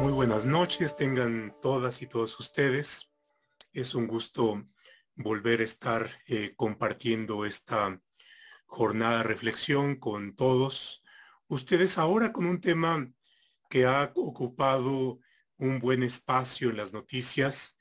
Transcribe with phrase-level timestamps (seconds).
[0.00, 3.12] Muy buenas noches, tengan todas y todos ustedes.
[3.74, 4.66] Es un gusto
[5.14, 8.00] volver a estar eh, compartiendo esta
[8.64, 11.04] jornada de reflexión con todos
[11.48, 13.12] ustedes ahora con un tema
[13.68, 15.20] que ha ocupado
[15.58, 17.78] un buen espacio en las noticias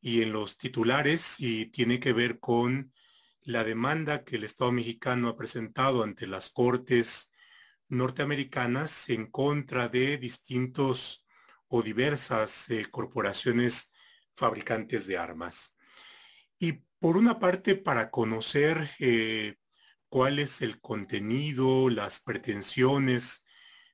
[0.00, 2.94] y en los titulares y tiene que ver con
[3.42, 7.30] la demanda que el Estado mexicano ha presentado ante las Cortes
[7.88, 11.26] norteamericanas en contra de distintos
[11.68, 13.92] o diversas eh, corporaciones
[14.34, 15.76] fabricantes de armas.
[16.58, 19.56] Y por una parte, para conocer eh,
[20.08, 23.44] cuál es el contenido, las pretensiones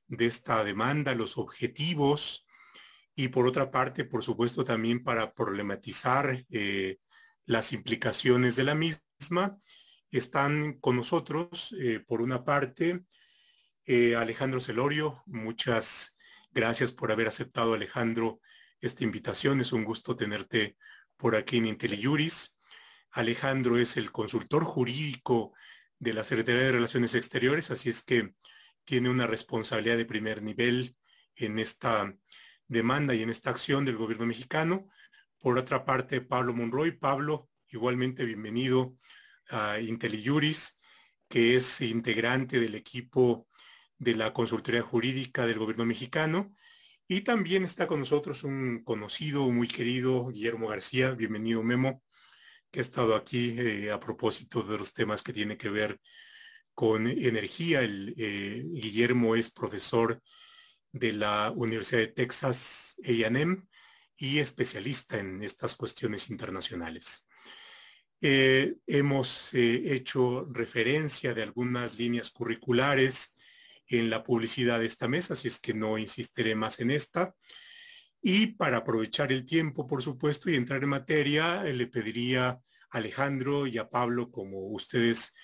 [0.07, 2.47] de esta demanda, los objetivos,
[3.15, 6.97] y por otra parte, por supuesto, también para problematizar eh,
[7.45, 9.57] las implicaciones de la misma,
[10.11, 11.75] están con nosotros,
[12.07, 13.03] por una parte,
[13.85, 16.14] Alejandro Celorio, muchas
[16.55, 18.39] Gracias por haber aceptado, Alejandro,
[18.79, 19.59] esta invitación.
[19.59, 20.77] Es un gusto tenerte
[21.17, 22.57] por aquí en IntelliJuris.
[23.11, 25.51] Alejandro es el consultor jurídico
[25.99, 28.35] de la Secretaría de Relaciones Exteriores, así es que
[28.85, 30.95] tiene una responsabilidad de primer nivel
[31.35, 32.15] en esta
[32.69, 34.87] demanda y en esta acción del gobierno mexicano.
[35.39, 36.91] Por otra parte, Pablo Monroy.
[36.91, 38.95] Pablo, igualmente bienvenido
[39.49, 40.79] a IntelliJuris,
[41.27, 43.45] que es integrante del equipo
[43.97, 46.53] de la Consultoría Jurídica del Gobierno mexicano.
[47.07, 51.11] Y también está con nosotros un conocido, muy querido, Guillermo García.
[51.11, 52.01] Bienvenido, Memo,
[52.71, 55.99] que ha estado aquí eh, a propósito de los temas que tiene que ver
[56.73, 57.81] con energía.
[57.81, 60.21] El, eh, Guillermo es profesor
[60.91, 63.67] de la Universidad de Texas AM
[64.17, 67.27] y especialista en estas cuestiones internacionales.
[68.21, 73.34] Eh, hemos hecho referencia de algunas líneas curriculares
[73.87, 77.35] en la publicidad de esta mesa, así es que no insistiré más en esta.
[78.21, 82.61] Y para aprovechar el tiempo, por supuesto, y entrar en materia, eh, le pediría a
[82.89, 85.35] Alejandro y a Pablo, como ustedes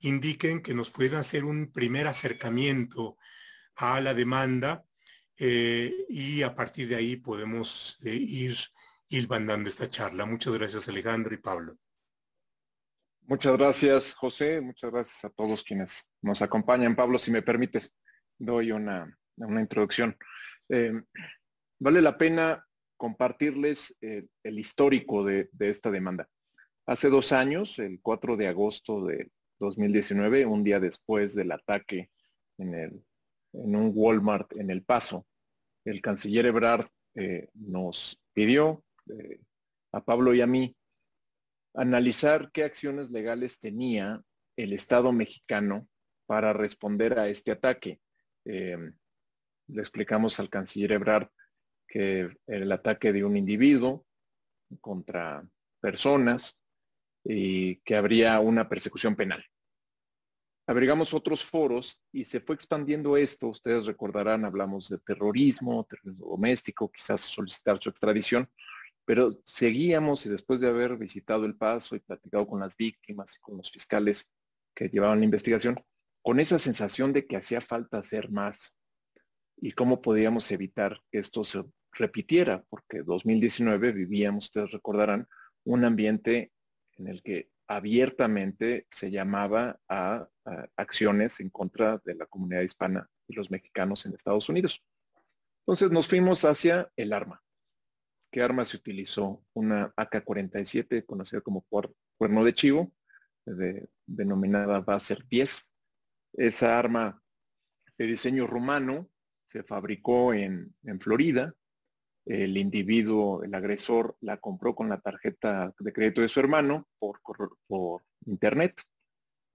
[0.00, 3.16] indiquen, que nos puedan hacer un primer acercamiento
[3.74, 4.84] a la demanda
[5.36, 8.56] eh, y a partir de ahí podemos eh, ir
[9.08, 10.26] hilvanando esta charla.
[10.26, 11.78] Muchas gracias, Alejandro y Pablo.
[13.28, 14.58] Muchas gracias, José.
[14.62, 16.96] Muchas gracias a todos quienes nos acompañan.
[16.96, 17.94] Pablo, si me permites,
[18.38, 20.16] doy una, introducción.
[20.70, 20.94] Eh,
[21.78, 22.66] vale la pena
[22.96, 26.26] compartirles eh, el histórico de, esta demanda.
[26.86, 32.08] Hace dos años, el 4 de agosto de 2019, un día después del ataque
[32.56, 33.04] en, el,
[33.52, 35.26] en un Walmart en El Paso,
[35.84, 38.82] el canciller Ebrard eh, nos pidió
[39.92, 40.74] a Pablo y a mí
[41.78, 44.20] analizar qué acciones legales tenía
[44.56, 45.88] el Estado mexicano
[46.26, 48.00] para responder a este ataque.
[48.44, 48.92] Em,
[49.68, 51.28] le explicamos al canciller Ebrard
[51.86, 54.04] que el ataque de un individuo
[54.80, 55.48] contra
[55.80, 56.60] personas
[57.24, 59.44] y que habría una persecución penal.
[60.66, 63.46] Abrigamos otros foros y se fue expandiendo esto.
[63.48, 68.50] Ustedes recordarán, hablamos de terrorismo, terrorismo doméstico, quizás solicitar su extradición,
[69.08, 73.40] pero seguíamos y después de haber visitado el paso y platicado con las víctimas y
[73.40, 74.30] con los fiscales
[74.74, 75.76] que llevaban la investigación,
[76.20, 78.76] con esa sensación de que hacía falta hacer más
[79.56, 85.26] y cómo podíamos evitar que esto se repitiera, porque 2019 vivíamos, ustedes recordarán,
[85.64, 86.52] un ambiente
[86.98, 93.08] en el que abiertamente se llamaba a, a, acciones en contra de la comunidad hispana
[93.26, 94.84] y los mexicanos en Estados Unidos.
[95.60, 97.42] Entonces nos fuimos hacia el arma.
[98.30, 99.42] ¿Qué arma se utilizó?
[99.54, 101.64] Una AK-47, conocida como
[102.18, 102.92] cuerno de chivo,
[104.06, 105.74] denominada Baser 10.
[106.34, 107.22] Esa arma
[107.96, 109.08] de diseño rumano
[109.46, 111.54] se fabricó en, Florida.
[112.26, 117.20] El individuo, el agresor, la compró con la tarjeta de crédito de su hermano por,
[117.66, 118.82] por internet.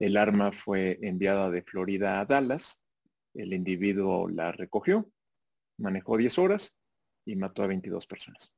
[0.00, 2.80] El arma fue enviada de Florida a Dallas.
[3.34, 5.08] El individuo la recogió,
[5.78, 6.76] manejó 10 horas
[7.24, 8.52] y mató a 22 personas.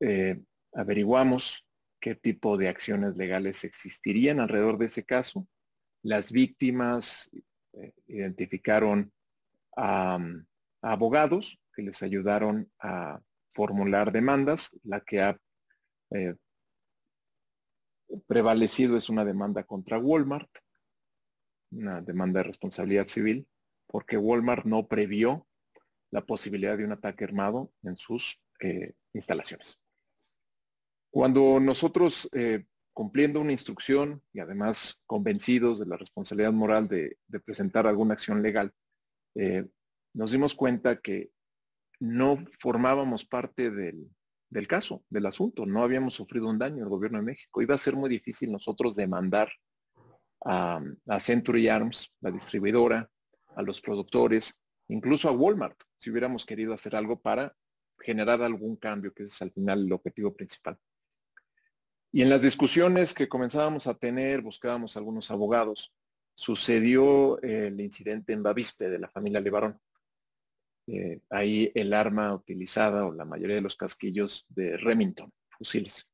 [0.00, 0.40] Eh,
[0.74, 1.66] averiguamos
[2.00, 5.46] qué tipo de acciones legales existirían alrededor de ese caso.
[6.02, 7.30] Las víctimas
[7.72, 9.12] eh, identificaron
[9.76, 10.18] a,
[10.82, 13.20] abogados que les ayudaron a
[13.52, 14.78] formular demandas.
[14.84, 15.36] La que ha
[16.10, 16.34] eh,
[18.26, 20.50] prevalecido es una demanda contra Walmart,
[21.72, 23.48] una demanda de responsabilidad civil,
[23.86, 25.46] porque Walmart no previó
[26.10, 28.40] la posibilidad de un ataque armado en sus
[29.12, 29.78] instalaciones.
[31.10, 37.86] Cuando nosotros, eh, cumpliendo una instrucción y además convencidos de la responsabilidad moral de, presentar
[37.86, 38.72] alguna acción legal,
[39.34, 39.66] eh,
[40.14, 41.30] nos dimos cuenta que
[42.00, 44.10] no formábamos parte del,
[44.68, 45.64] caso, del asunto.
[45.64, 47.62] No habíamos sufrido un daño el gobierno de México.
[47.62, 49.48] Iba a ser muy difícil nosotros demandar
[50.44, 53.10] a, a Century Arms, la distribuidora,
[53.56, 57.54] a los productores, incluso a Walmart, si hubiéramos querido hacer algo para
[57.98, 60.78] generar algún cambio, que ese es al final el objetivo principal.
[62.10, 65.92] Y en las discusiones que comenzábamos a tener, buscábamos algunos abogados,
[66.34, 69.78] sucedió el incidente en Bavispe de la familia Levarón.
[70.86, 76.08] Eh, ahí el arma utilizada o la mayoría de los casquillos de Remington, fusiles.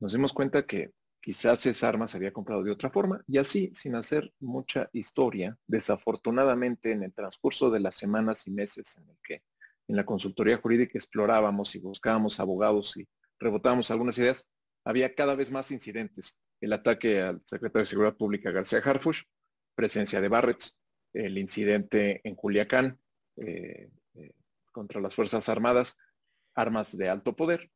[0.00, 0.90] Nos dimos cuenta que
[1.20, 5.56] quizás esa arma se había comprado de otra forma y así, sin hacer mucha historia,
[5.68, 9.42] desafortunadamente en el transcurso de las semanas y meses en el que
[9.86, 13.06] en la consultoría jurídica explorábamos y buscábamos abogados y
[13.40, 14.50] rebotábamos algunas ideas,
[14.84, 16.38] había cada vez más incidentes.
[16.60, 19.22] El ataque al secretario de Seguridad Pública García Harfush,
[19.74, 20.62] presencia de Barrett,
[21.14, 23.00] el incidente en Culiacán
[23.36, 24.32] eh, eh,
[24.70, 25.96] contra las Fuerzas Armadas,
[26.54, 27.70] armas de alto poder.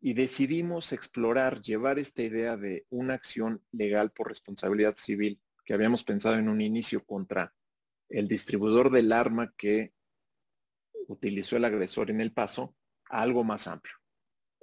[0.00, 6.04] Y decidimos explorar, llevar esta idea de una acción legal por responsabilidad civil que habíamos
[6.04, 7.54] pensado en un inicio contra
[8.08, 9.94] el distribuidor del arma que
[11.06, 12.74] utilizó el agresor en el paso
[13.08, 14.01] a algo más amplio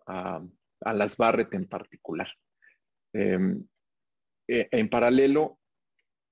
[0.10, 2.28] a, las Barrett en particular.
[3.14, 3.64] Em,
[4.48, 5.60] e, en paralelo,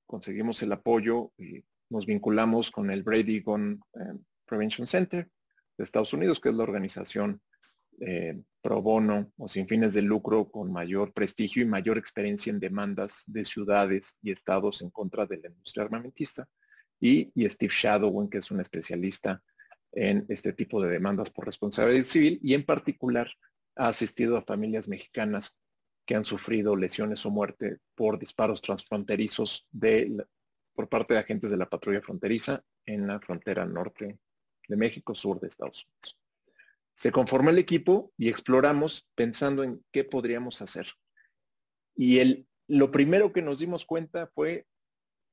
[0.06, 5.30] conseguimos el apoyo y nos vinculamos con el Brady Gun em, Prevention Center
[5.78, 7.42] de Estados Unidos, que es la organización
[8.00, 12.60] eh, pro bono o sin fines de lucro con mayor prestigio y mayor experiencia en
[12.60, 16.48] demandas de ciudades y estados en contra de la industria armamentista.
[17.00, 19.42] Y, y Steve Shadowin, que es un especialista
[19.92, 23.32] en este tipo de demandas por responsabilidad civil y en particular
[23.78, 25.58] ha asistido a familias mexicanas
[26.06, 30.26] que han sufrido lesiones o muerte por disparos transfronterizos de,
[30.74, 34.18] por parte de agentes de la patrulla fronteriza en la frontera norte
[34.68, 36.18] de México, sur de Estados Unidos.
[36.94, 40.88] Se conformó el equipo y exploramos pensando en qué podríamos hacer.
[41.96, 44.66] Y el, lo primero que nos dimos cuenta fue,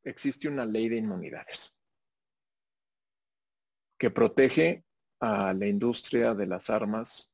[0.02, 1.74] existe una ley de inmunidades
[3.98, 4.84] que protege
[5.20, 7.30] a la industria de las armas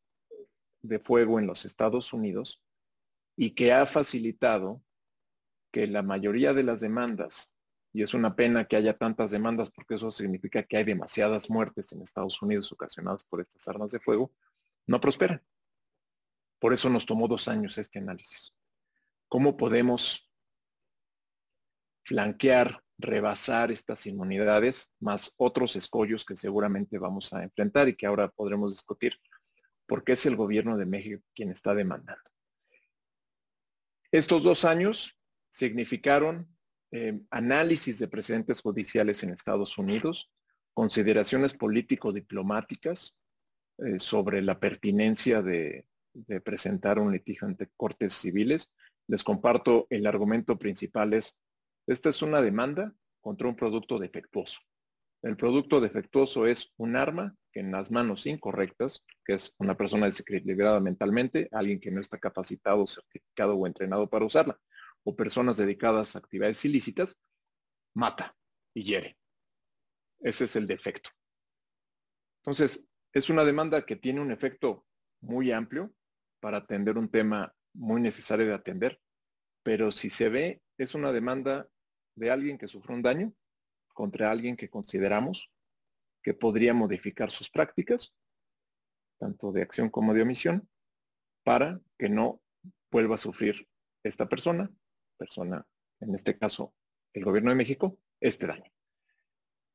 [0.82, 2.62] de fuego en los Estados Unidos
[3.36, 4.82] y que ha facilitado
[5.72, 7.54] que la mayoría de las demandas,
[7.92, 11.92] y es una pena que haya tantas demandas porque eso significa que hay demasiadas muertes
[11.92, 14.32] en Estados Unidos ocasionadas por estas armas de fuego,
[14.86, 15.42] no prosperan.
[16.58, 18.54] Por eso nos tomó dos años este análisis.
[19.28, 20.28] ¿Cómo podemos
[22.04, 28.28] flanquear, rebasar estas inmunidades, más otros escollos que seguramente vamos a enfrentar y que ahora
[28.28, 29.14] podremos discutir
[29.90, 32.30] porque es el gobierno de México quien está demandando.
[34.12, 35.18] Estos dos años
[35.50, 36.46] significaron
[36.92, 40.30] eh, análisis de precedentes judiciales en Estados Unidos,
[40.74, 43.16] consideraciones político-diplomáticas
[43.78, 48.70] eh, sobre la pertinencia de, de presentar un litigio ante cortes civiles.
[49.08, 51.36] Les comparto el argumento principal es,
[51.88, 54.60] esta es una demanda contra un producto defectuoso.
[55.22, 60.06] El producto defectuoso es un arma que en las manos incorrectas, que es una persona
[60.06, 64.58] desequilibrada mentalmente, alguien que no está capacitado, certificado o entrenado para usarla,
[65.04, 67.18] o personas dedicadas a actividades ilícitas,
[67.94, 68.34] mata
[68.74, 69.18] y hiere.
[70.20, 71.10] Ese es el defecto.
[72.42, 74.86] Entonces, es una demanda que tiene un efecto
[75.20, 75.92] muy amplio
[76.40, 79.00] para atender un tema muy necesario de atender,
[79.62, 81.68] pero si se ve, es una demanda
[82.16, 83.34] de alguien que sufrió un daño
[83.92, 85.50] contra alguien que consideramos
[86.22, 88.14] que podría modificar sus prácticas,
[89.18, 90.68] tanto de acción como de omisión,
[91.44, 92.42] para que no
[92.90, 93.66] vuelva a sufrir
[94.02, 94.70] esta persona,
[95.16, 95.66] persona,
[96.00, 96.74] en este caso,
[97.12, 98.70] el gobierno de México, este daño.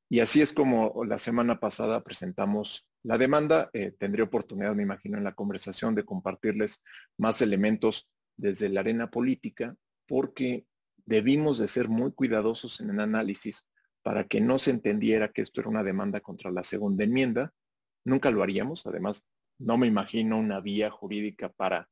[0.10, 3.70] Y así es como la semana pasada presentamos la demanda.
[3.74, 6.84] Eh, tendré oportunidad, me imagino, en la conversación de compartirles
[7.18, 8.08] más elementos
[8.38, 9.76] desde la arena política,
[10.08, 10.68] porque
[11.06, 13.66] debimos de ser muy cuidadosos en el análisis
[14.06, 17.52] para que no se entendiera que esto era una demanda contra la segunda enmienda.
[18.04, 19.26] Nunca lo haríamos, además
[19.58, 21.90] no me imagino una vía jurídica para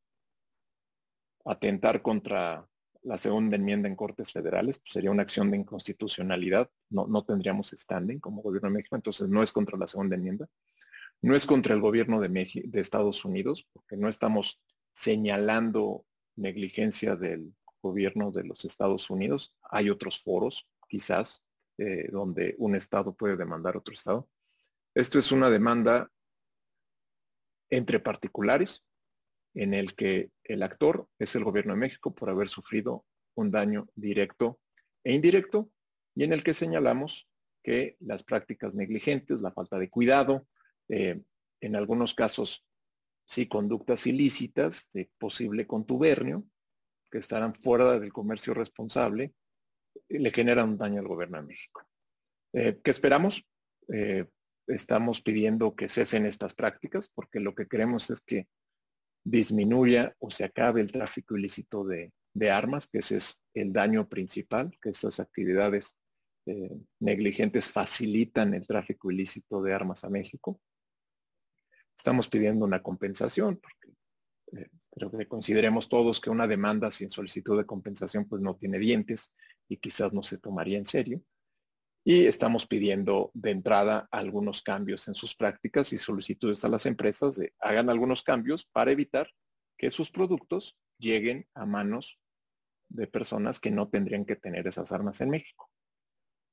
[1.43, 2.67] atentar contra
[3.01, 7.71] la segunda enmienda en Cortes Federales, pues sería una acción de inconstitucionalidad, no, no tendríamos
[7.75, 10.47] standing como gobierno de México, entonces no es contra la segunda enmienda,
[11.23, 16.05] no es contra el gobierno de, de Estados Unidos, porque no estamos señalando
[16.35, 21.43] negligencia del gobierno de los Estados Unidos, hay otros foros, quizás,
[21.77, 24.29] eh, donde un Estado puede demandar a otro Estado.
[24.95, 26.09] Esto es una demanda
[27.69, 28.85] entre particulares
[29.55, 33.87] en el que el actor es el gobierno de México por haber sufrido un daño
[33.95, 34.59] directo
[35.03, 35.71] e indirecto
[36.15, 37.27] y en el que señalamos
[37.63, 40.47] que las prácticas negligentes, la falta de cuidado,
[40.89, 41.21] eh,
[41.61, 42.65] en algunos casos
[43.25, 46.43] sí conductas ilícitas de posible contubernio,
[47.09, 49.33] que estarán fuera del comercio responsable,
[50.19, 51.81] le generan un daño al gobierno de México.
[52.53, 53.45] Eh, ¿Qué esperamos?
[53.91, 54.25] Eh,
[54.67, 58.47] estamos pidiendo que cesen estas prácticas porque lo que queremos es que
[59.25, 62.11] disminuya o se acabe el tráfico ilícito de,
[62.51, 65.97] armas, que ese es el daño principal, que estas actividades
[66.45, 70.59] eh, negligentes facilitan el tráfico ilícito de armas a México.
[71.95, 73.97] Estamos pidiendo una compensación, porque
[74.91, 79.33] creo que consideremos todos que una demanda sin solicitud de compensación pues no tiene dientes
[79.73, 81.23] y quizás no se tomaría en serio
[82.05, 87.37] y estamos pidiendo de entrada algunos cambios en sus prácticas y solicitudes a las empresas
[87.37, 89.29] de hagan algunos cambios para evitar
[89.77, 92.19] que sus productos lleguen a manos
[92.89, 95.69] de personas que no tendrían que tener esas armas en México.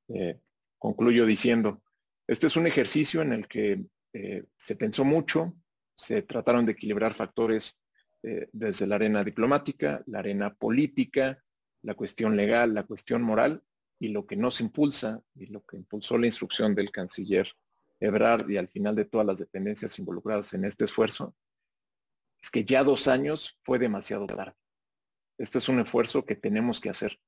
[0.09, 0.41] Eh,
[0.79, 1.83] concluyo diciendo,
[2.29, 5.55] este es un ejercicio en el que eh, se pensó mucho,
[5.97, 7.77] se trataron de equilibrar factores
[8.23, 11.43] eh, desde la arena diplomática, la arena política,
[11.83, 13.63] la cuestión legal, la cuestión moral,
[14.01, 17.53] y lo que nos impulsa y lo que impulsó la instrucción del canciller
[18.01, 21.37] Ebrard y al final de todas las dependencias involucradas en este esfuerzo,
[22.43, 24.55] es que ya dos años fue demasiado tarde.
[25.37, 27.21] Este es un esfuerzo que tenemos que hacer,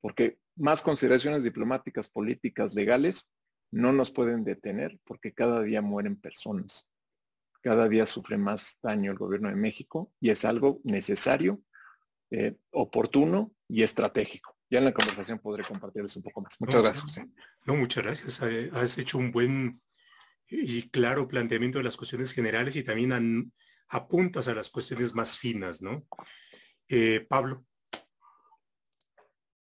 [0.00, 3.30] porque más consideraciones diplomáticas, políticas, legales,
[3.70, 6.88] no nos pueden detener porque cada día mueren personas.
[7.62, 11.62] Cada día sufre más daño el gobierno de México y es algo necesario,
[12.32, 16.58] eh, oportuno y estratégico ya en la conversación podré compartirles un poco más.
[16.58, 17.28] Muchas gracias, José.
[17.66, 18.40] No, muchas gracias.
[18.72, 19.82] Has hecho un buen
[20.48, 23.52] y claro planteamiento de las cuestiones generales y también
[23.88, 26.06] apuntas a las cuestiones más finas, ¿no?
[26.88, 27.66] Eh, Pablo.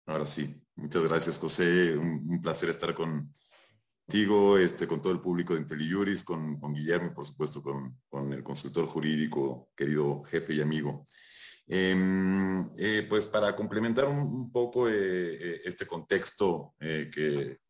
[0.06, 1.96] Ahora sí, muchas gracias, José.
[1.96, 7.14] Un, placer estar contigo, este, con todo el público de IntelliJuris, con, con Guillermo y
[7.14, 11.04] por supuesto con, con el consultor jurídico, querido jefe y amigo.
[11.72, 17.60] Em, eh, pues para complementar un, poco eh, eh, este contexto que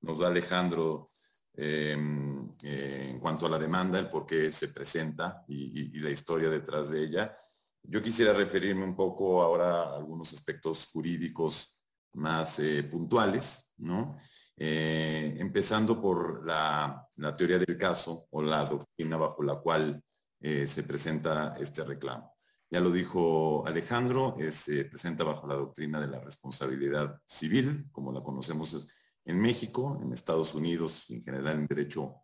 [0.00, 1.08] nos da Alejandro
[1.52, 6.90] em, en cuanto a la demanda, el por qué se presenta y, la historia detrás
[6.90, 7.34] de ella,
[7.82, 11.76] yo quisiera referirme un poco ahora a algunos aspectos jurídicos
[12.14, 14.16] más puntuales, ¿no?
[14.56, 20.00] empezando por la, la, teoría del caso o la doctrina bajo la cual
[20.40, 22.31] se presenta este reclamo.
[22.72, 28.22] Ya lo dijo Alejandro, se presenta bajo la doctrina de la responsabilidad civil, como la
[28.22, 28.88] conocemos
[29.26, 32.22] en México, en Estados Unidos, en general en derecho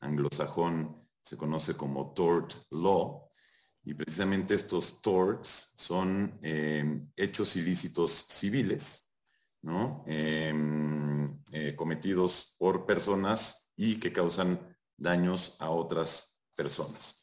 [0.00, 3.28] anglosajón se conoce como tort law,
[3.84, 9.06] y precisamente estos torts son eh, hechos ilícitos civiles,
[9.60, 10.02] ¿no?
[10.06, 17.19] Em, eh, cometidos por personas y que causan daños a otras personas.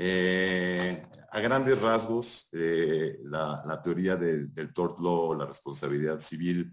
[0.00, 1.02] Eh,
[1.32, 6.72] a grandes rasgos, eh, la, teoría del, tort law, la responsabilidad civil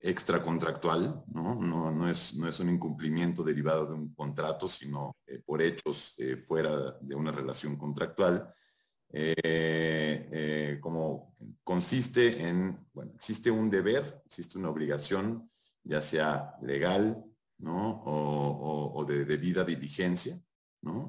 [0.00, 1.56] extracontractual, ¿no?
[1.56, 6.92] No, es, no es un incumplimiento derivado de un contrato, sino eh, por hechos fuera
[7.02, 8.50] de una relación contractual,
[10.80, 15.50] como consiste en, bueno, existe un deber, existe una obligación,
[15.84, 17.22] ya sea legal,
[17.58, 18.02] ¿no?
[18.06, 20.40] O de debida diligencia,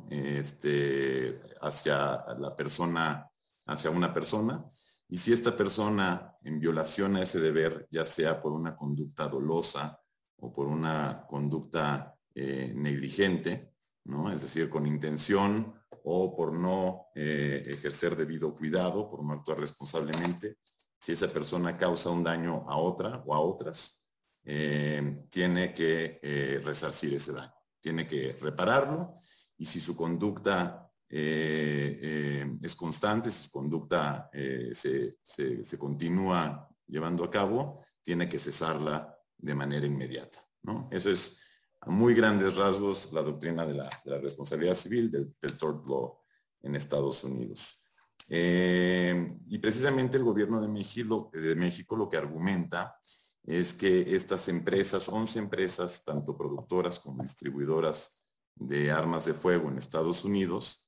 [0.10, 3.30] este, hacia la persona,
[3.66, 4.64] hacia una persona.
[5.10, 10.00] Y si esta persona, en violación a ese deber, ya sea por una conducta dolosa
[10.38, 13.74] o por una conducta eh, negligente,
[14.06, 14.32] ¿no?
[14.32, 20.58] es decir, con intención o por no eh, ejercer debido cuidado, por no actuar responsablemente,
[21.00, 24.04] si esa persona causa un daño a otra o a otras,
[24.46, 29.16] eh, tiene que resarcir ese daño, tiene que repararlo
[29.64, 37.24] y si su conducta eh, eh, es constante, si su conducta eh, se, continúa llevando
[37.24, 40.46] a cabo, tiene que cesarla de manera inmediata.
[40.64, 40.90] ¿no?
[40.92, 41.40] Eso es
[41.80, 43.90] a muy grandes rasgos la doctrina de la,
[44.20, 46.20] responsabilidad civil del, tort law
[46.62, 47.82] en Estados Unidos.
[48.28, 52.98] y precisamente el gobierno de México, de México lo que argumenta
[53.46, 58.23] es que estas empresas, 11 empresas, tanto productoras como distribuidoras
[58.56, 60.88] de armas de fuego en Estados Unidos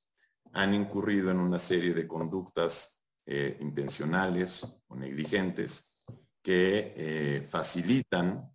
[0.52, 5.94] han incurrido en una serie de conductas eh, intencionales o negligentes
[6.42, 8.50] que eh, facilitan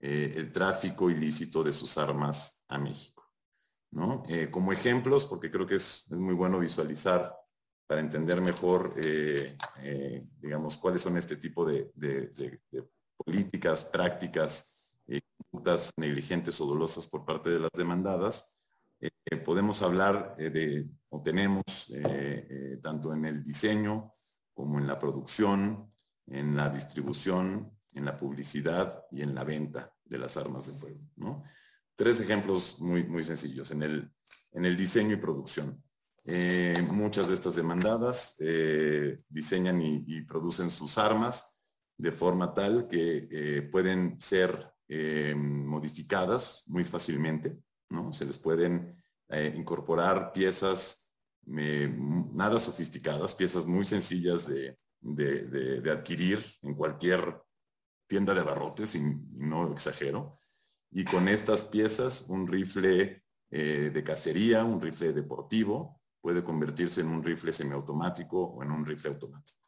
[0.00, 3.22] eh, el tráfico ilícito de sus armas a México.
[3.94, 4.22] ¿no?
[4.50, 7.36] como ejemplos, porque creo que es, muy bueno visualizar
[7.86, 8.94] para entender mejor,
[10.38, 12.62] digamos, cuáles son este tipo de, de
[13.18, 14.71] políticas, prácticas
[15.96, 18.52] negligentes o dolosas por parte de las demandadas,
[19.02, 24.14] eh, podemos hablar eh, de, o tenemos, eh, tanto en el diseño
[24.54, 25.92] como en la producción,
[26.26, 31.42] en la distribución, en la publicidad y en la venta de las armas de fuego.
[31.94, 33.70] Tres ejemplos muy, muy sencillos.
[33.72, 34.12] En el,
[34.52, 35.82] en el diseño y producción.
[36.92, 38.36] muchas de estas demandadas
[39.28, 41.44] diseñan y, producen sus armas
[41.96, 44.71] de forma tal que pueden ser
[45.34, 47.58] modificadas muy fácilmente
[48.12, 48.96] se les pueden
[49.28, 51.08] eh, incorporar piezas
[51.58, 51.92] eh,
[52.32, 54.76] nada sofisticadas, piezas muy sencillas de,
[55.90, 57.42] adquirir en cualquier
[58.06, 59.00] tienda de abarrotes, y,
[59.34, 60.36] no exagero.
[60.90, 67.08] Y con estas piezas, un rifle eh, de cacería, un rifle deportivo, puede convertirse en
[67.08, 69.58] un rifle semiautomático o en un rifle automático.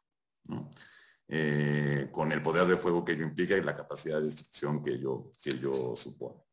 [1.27, 5.31] Con el poder de fuego que ello implica y la capacidad de destrucción que ello,
[5.41, 6.45] que ello supone.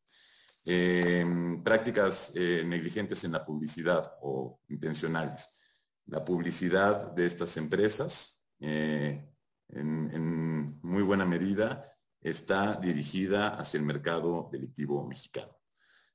[0.65, 5.51] Em, prácticas eh, negligentes en la publicidad o intencionales.
[6.07, 9.29] La publicidad de estas empresas, eh,
[9.71, 11.85] en, muy buena medida,
[12.21, 15.59] está dirigida hacia el mercado delictivo mexicano.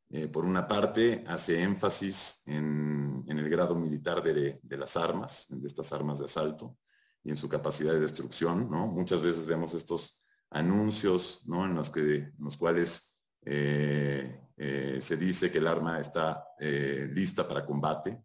[0.10, 5.92] Eh, por una parte, hace énfasis en, el grado militar de, las armas, de estas
[5.92, 6.78] armas de asalto,
[7.24, 8.70] y en su capacidad de destrucción.
[8.70, 8.88] ¿no?
[8.88, 11.66] Muchas veces vemos estos anuncios ¿no?
[11.66, 13.18] en, los que, en los cuales
[13.50, 18.24] eh, eh, se dice que el arma está eh, lista para combate,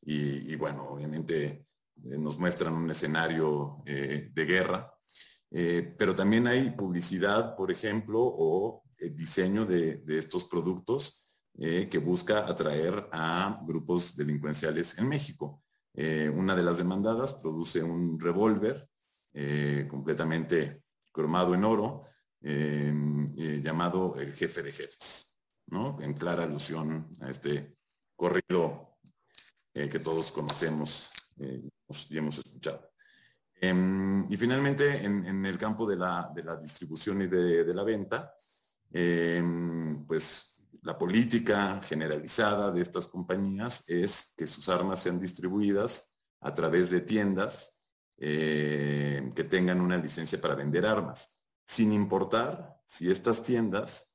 [0.00, 4.90] y, bueno, obviamente nos muestran un escenario de guerra,
[5.50, 13.60] pero también hay publicidad, por ejemplo, o diseño de, estos productos que busca atraer a
[13.66, 15.62] grupos delincuenciales en México.
[16.34, 18.88] Una de las demandadas produce un revólver
[19.88, 22.02] completamente cromado en oro,
[22.40, 25.34] eh, llamado El jefe de jefes,
[25.66, 25.98] ¿no?
[26.00, 27.74] En clara alusión a este
[28.14, 28.98] corrido
[29.74, 31.62] eh, que todos conocemos eh,
[32.10, 32.90] y hemos escuchado.
[33.60, 38.32] Em, y finalmente, en, el campo de la, distribución y de, la venta,
[38.92, 40.57] em, pues
[40.88, 47.02] la política generalizada de estas compañías es que sus armas sean distribuidas a través de
[47.02, 47.74] tiendas
[48.16, 54.10] que tengan una licencia para vender armas sin importar si estas tiendas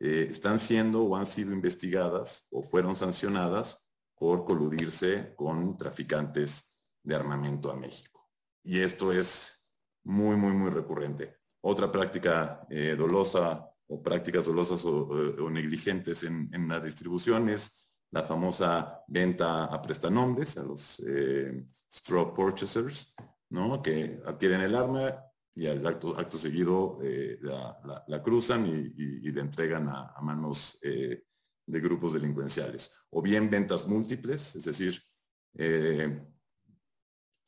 [0.00, 7.14] eh, están siendo o han sido investigadas o fueron sancionadas por coludirse con traficantes de
[7.14, 8.28] armamento a México.
[8.62, 9.66] Y esto es
[10.04, 11.38] muy, muy, muy recurrente.
[11.62, 19.02] Otra práctica eh, dolosa o prácticas dolosas o, negligentes en, la distribución es la famosa
[19.08, 23.14] venta a prestanombres, a los eh, straw purchasers,
[23.50, 23.82] ¿no?
[23.82, 29.88] que adquieren el arma y al acto, acto seguido eh, la, cruzan y, la entregan
[29.88, 31.24] a, manos eh,
[31.66, 32.96] de grupos delincuenciales.
[33.10, 35.02] O bien ventas múltiples, es decir,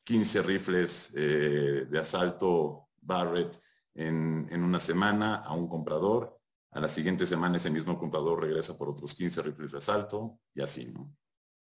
[0.03, 3.57] 15 eh, rifles de asalto Barrett
[3.95, 6.39] en, una semana a un comprador,
[6.71, 10.61] a la siguiente semana ese mismo comprador regresa por otros 15 rifles de asalto y
[10.61, 11.13] así, ¿no?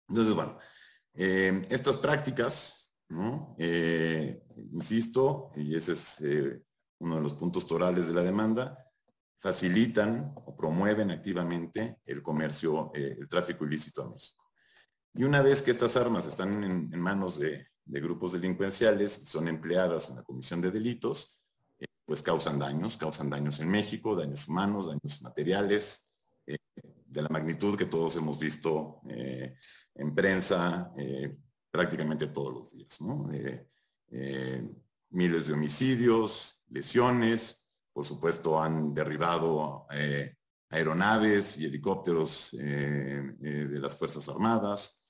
[0.08, 0.58] Entonces, bueno,
[1.14, 3.54] estas prácticas ¿no?
[3.58, 6.62] Eh, insisto, y ese es eh,
[7.00, 8.78] uno de los puntos torales de la demanda,
[9.38, 14.50] facilitan o promueven activamente el comercio, eh, el tráfico ilícito a México.
[15.14, 20.16] Y una vez que estas armas están en, manos de, grupos delincuenciales son empleadas en
[20.16, 21.41] la comisión de delitos,
[22.04, 26.04] pues causan daños, causan daños en México, daños humanos, daños materiales,
[26.44, 30.92] de la magnitud que todos hemos visto en prensa,
[31.70, 32.98] prácticamente todos los días.
[34.14, 34.62] Eh,
[35.10, 40.36] miles de homicidios, lesiones, por supuesto han derribado eh,
[40.68, 45.02] aeronaves y helicópteros eh, de las Fuerzas Armadas,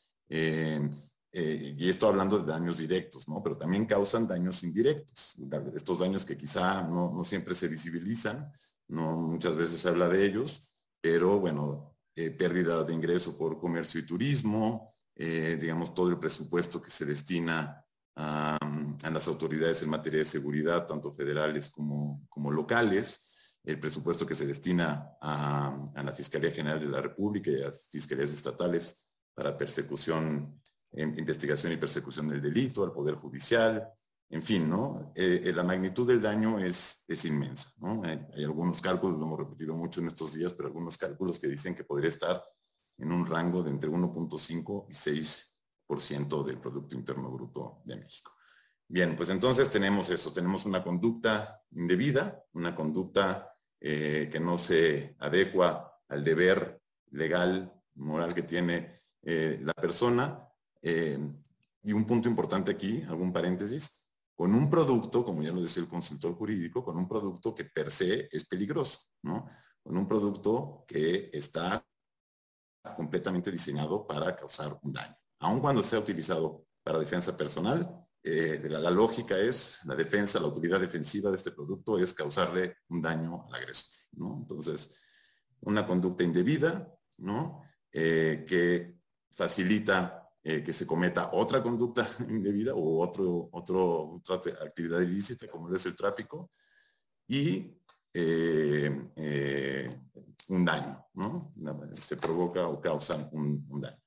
[1.32, 3.42] y esto hablando de daños directos, ¿no?
[3.42, 5.34] Pero también causan daños indirectos,
[5.74, 8.52] estos daños que quizá no, no siempre se visibilizan,
[8.88, 14.06] no muchas veces se habla de ellos, pero bueno, pérdida de ingreso por comercio y
[14.06, 17.84] turismo, eh, digamos, todo el presupuesto que se destina
[18.16, 18.58] a,
[19.10, 24.46] las autoridades en materia de seguridad, tanto federales como, como locales, el presupuesto que se
[24.46, 30.60] destina a, la Fiscalía General de la República y a fiscalías estatales para persecución,
[30.94, 33.92] investigación y persecución del delito, al Poder Judicial,
[34.32, 35.12] en fin, ¿no?
[35.14, 37.70] Eh, eh, la magnitud del daño es, es inmensa.
[38.02, 41.74] Hay, algunos cálculos, lo hemos repetido mucho en estos días, pero algunos cálculos que dicen
[41.74, 42.42] que podría estar
[42.96, 48.32] en un rango de entre 1.5 y 6% del Producto Interno Bruto de México.
[48.88, 56.00] Bien, pues entonces tenemos eso, tenemos una conducta indebida, una conducta que no se adecua
[56.08, 60.48] al deber legal, moral que tiene la persona.
[60.82, 64.02] Y un punto importante aquí, algún paréntesis,
[64.34, 67.90] con un producto, como ya lo decía el consultor jurídico, con un producto que per
[67.90, 69.46] se es peligroso, ¿no?
[69.82, 71.84] Con un producto que está
[72.96, 75.16] completamente diseñado para causar un daño.
[75.40, 80.80] Aun cuando sea utilizado para defensa personal, eh, la, lógica es, la defensa, la utilidad
[80.80, 83.92] defensiva de este producto es causarle un daño al agresor.
[84.40, 84.94] Entonces,
[85.60, 87.62] una conducta indebida, ¿no?
[87.92, 88.98] Eh, que
[89.30, 95.72] facilita eh, que se cometa otra conducta indebida o otro, otro, otra actividad ilícita como
[95.72, 96.50] es el tráfico
[97.28, 97.78] y
[98.12, 100.00] eh, eh,
[100.48, 101.54] un daño, ¿no?
[101.94, 104.02] Se provoca o causa un, daño.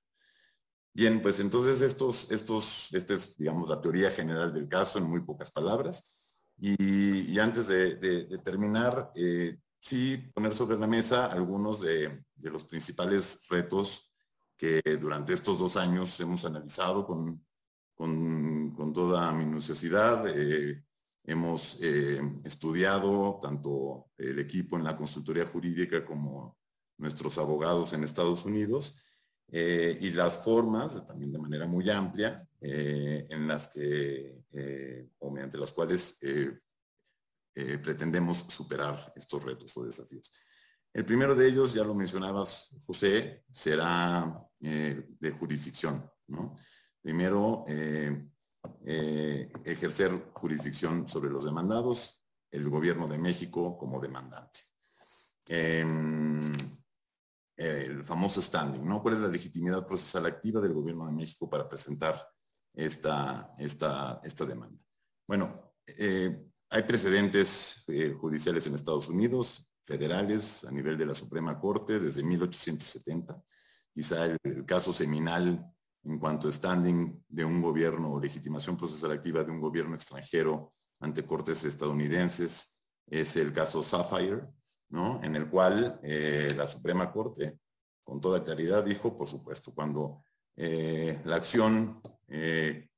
[0.94, 5.22] Bien, pues entonces estos, estos, esta es, digamos, la teoría general del caso en muy
[5.22, 6.18] pocas palabras.
[6.58, 9.12] Y, antes de, terminar,
[9.80, 14.15] sí poner sobre la mesa algunos de, de los principales retos
[14.58, 17.46] que durante estos dos años hemos analizado con,
[17.96, 20.28] con, toda minuciosidad.
[20.28, 20.84] Eh,
[21.24, 26.58] hemos eh, estudiado tanto el equipo en la consultoría jurídica como
[26.98, 29.04] nuestros abogados en Estados Unidos
[29.52, 34.42] eh, y las formas, también de manera muy amplia, en las que,
[35.20, 36.18] o mediante las cuales
[37.54, 40.32] pretendemos superar estos retos o desafíos.
[40.96, 46.10] El primero de ellos, ya lo mencionabas, José, será eh, de jurisdicción.
[46.28, 46.56] ¿no?
[47.02, 48.30] Primero, eh,
[48.86, 54.62] eh, ejercer jurisdicción sobre los demandados, el gobierno de México como demandante.
[55.50, 56.40] Em,
[57.58, 59.02] el famoso standing, ¿no?
[59.02, 62.26] ¿Cuál es la legitimidad procesal activa del gobierno de México para presentar
[62.74, 64.82] esta, esta, esta demanda?
[65.28, 65.74] Bueno,
[66.70, 67.84] hay precedentes
[68.18, 73.40] judiciales en Estados Unidos, federales a nivel de la Suprema Corte desde 1870.
[73.94, 75.64] Quizá el, caso seminal
[76.04, 80.74] en cuanto a standing de un gobierno o legitimación procesal activa de un gobierno extranjero
[81.00, 82.76] ante cortes estadounidenses
[83.08, 84.42] es el caso Sapphire,
[84.90, 85.24] ¿no?
[85.24, 87.60] en el cual eh, la Suprema Corte
[88.04, 90.24] con toda claridad dijo, por supuesto, cuando
[90.56, 92.90] eh, la acción eh,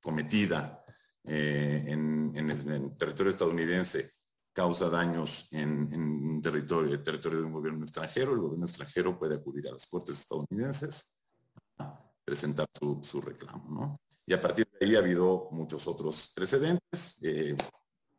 [0.00, 0.84] cometida
[1.24, 4.17] en, en, el territorio estadounidense
[4.58, 9.70] causa daños en, territorio, territorio de un gobierno extranjero, el gobierno extranjero puede acudir a
[9.70, 11.12] las cortes estadounidenses
[11.78, 14.00] a presentar su, reclamo.
[14.26, 17.18] Y a partir de ahí ha habido muchos otros precedentes.
[17.22, 17.56] Eh,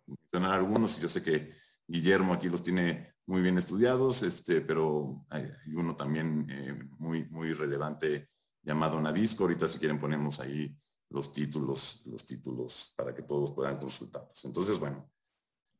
[0.07, 1.51] mencionar algunos, y yo sé que
[1.85, 7.51] Guillermo aquí los tiene muy bien estudiados, este, pero hay, uno también eh, muy, muy
[7.51, 8.29] relevante
[8.63, 9.43] llamado Navisco.
[9.43, 10.73] Ahorita si quieren ponemos ahí
[11.09, 14.45] los títulos, los títulos para que todos puedan consultarlos.
[14.45, 15.05] Entonces, bueno,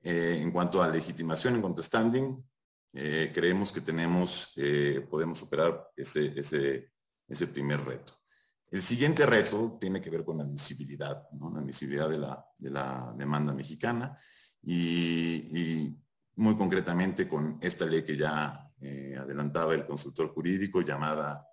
[0.02, 2.42] eh, en cuanto a legitimación, en cuanto a standing,
[2.94, 6.92] eh, creemos que tenemos, eh, podemos superar ese,
[7.54, 8.14] primer reto.
[8.72, 13.14] El siguiente reto tiene que ver con la admisibilidad, la admisibilidad de la, de la
[13.18, 14.16] demanda mexicana
[14.64, 15.96] y,
[16.36, 18.72] muy concretamente con esta ley que ya
[19.20, 21.46] adelantaba el consultor jurídico llamada,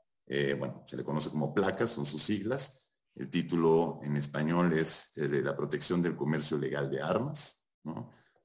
[0.57, 2.95] bueno, se le conoce como placas, son sus siglas.
[3.17, 7.67] El título en español es de la protección del comercio legal de armas.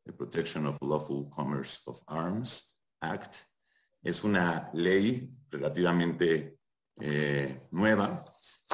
[0.06, 3.48] The Protection of Lawful Commerce of Arms Act.
[4.04, 6.58] Es una ley relativamente
[7.00, 8.26] eh, nueva,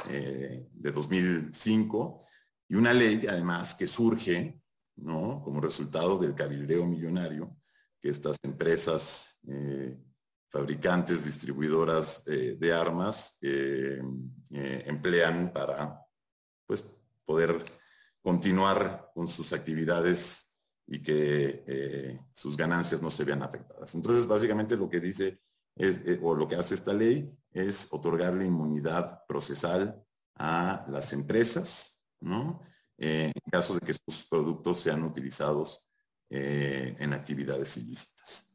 [0.08, 2.20] eh, de 2005,
[2.68, 4.60] y una ley además que surge
[5.00, 7.56] como resultado del cabildeo millonario
[8.00, 9.96] que estas empresas eh,
[10.48, 13.38] fabricantes, distribuidoras de armas
[14.50, 16.00] emplean para
[16.66, 16.84] pues,
[17.24, 17.62] poder
[18.22, 20.47] continuar con sus actividades
[20.90, 23.94] y que eh, sus ganancias no se vean afectadas.
[23.94, 25.38] Entonces, básicamente lo que dice
[25.76, 30.02] es, eh, o lo que hace esta ley es otorgarle inmunidad procesal
[30.36, 32.62] a las empresas, ¿no?
[32.96, 35.84] Eh, en caso de que sus productos sean utilizados
[36.30, 38.54] en actividades ilícitas.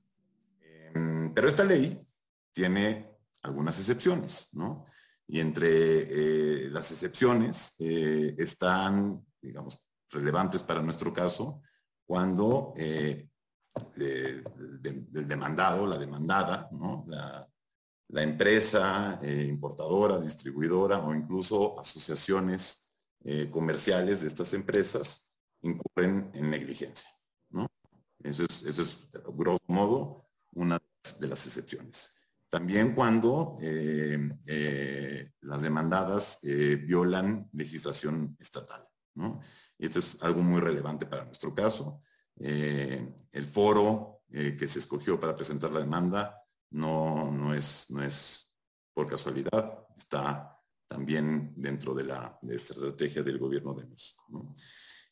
[0.61, 1.99] Em, pero esta ley
[2.51, 3.09] tiene
[3.41, 4.85] algunas excepciones, ¿no?
[5.27, 11.63] Y entre las excepciones están, digamos, relevantes para nuestro caso,
[12.05, 13.27] cuando eh,
[13.95, 14.43] el
[15.27, 16.69] demandado, la demandada,
[17.07, 17.49] la,
[18.21, 22.87] empresa eh, importadora, distribuidora o incluso asociaciones
[23.23, 25.27] eh, comerciales de estas empresas
[25.61, 27.09] incurren en negligencia.
[27.49, 27.67] ¿no?
[28.23, 30.77] Eso, es, eso es, grosso modo, una
[31.19, 32.13] de las excepciones.
[32.49, 33.57] También cuando
[35.41, 38.87] las demandadas violan legislación estatal.
[39.15, 42.01] Y esto es algo muy relevante para nuestro caso.
[42.35, 46.35] el foro que se escogió para presentar la demanda
[46.71, 48.51] no, no, es, no es
[48.93, 54.23] por casualidad, está también dentro de la estrategia del gobierno de México.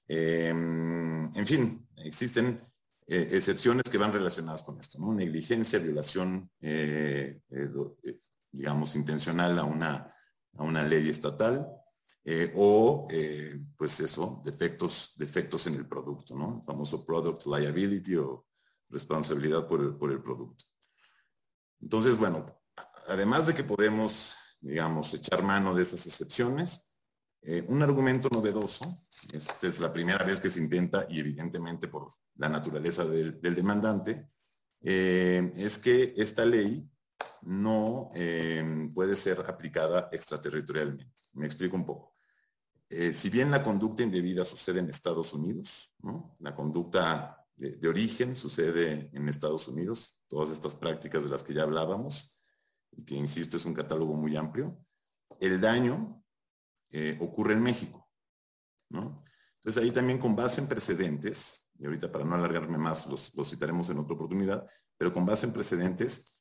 [0.07, 2.61] Em, en fin, existen
[3.07, 5.13] eh, excepciones que van relacionadas con esto, ¿no?
[5.13, 7.69] Negligencia, violación, eh, eh,
[8.51, 10.13] digamos, intencional a una,
[10.57, 11.67] a una ley estatal
[12.55, 13.07] o,
[13.77, 16.63] pues eso, defectos, defectos en el producto, ¿no?
[16.65, 18.45] Famoso product liability o
[18.89, 20.65] responsabilidad por el, por el producto.
[21.81, 22.45] Entonces, bueno,
[23.07, 26.91] además de que podemos, digamos, echar mano de esas excepciones,
[27.43, 32.13] eh, un argumento novedoso, esta es la primera vez que se intenta y evidentemente por
[32.35, 34.29] la naturaleza del, demandante,
[34.81, 36.87] eh, es que esta ley
[37.43, 41.23] no eh, puede ser aplicada extraterritorialmente.
[41.33, 42.15] Me explico un poco.
[42.89, 45.95] si bien la conducta indebida sucede en Estados Unidos,
[46.39, 51.63] la conducta de, origen sucede en Estados Unidos, todas estas prácticas de las que ya
[51.63, 52.37] hablábamos,
[52.91, 54.77] y que insisto es un catálogo muy amplio,
[55.39, 56.23] el daño
[56.89, 58.09] eh, ocurre en México.
[58.89, 63.89] Entonces ahí también con base en precedentes, y ahorita para no alargarme más los, citaremos
[63.89, 66.40] en otra oportunidad, pero con base en precedentes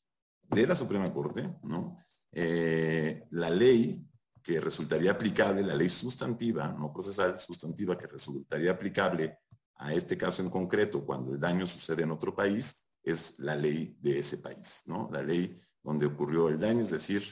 [0.50, 1.96] de la Suprema Corte, ¿no?
[2.32, 4.06] Eh, la ley
[4.42, 9.38] que resultaría aplicable, la ley sustantiva, no procesal, sustantiva, que resultaría aplicable
[9.76, 13.96] a este caso en concreto cuando el daño sucede en otro país, es la ley
[14.00, 15.08] de ese país, ¿no?
[15.12, 17.22] La ley donde ocurrió el daño, es decir,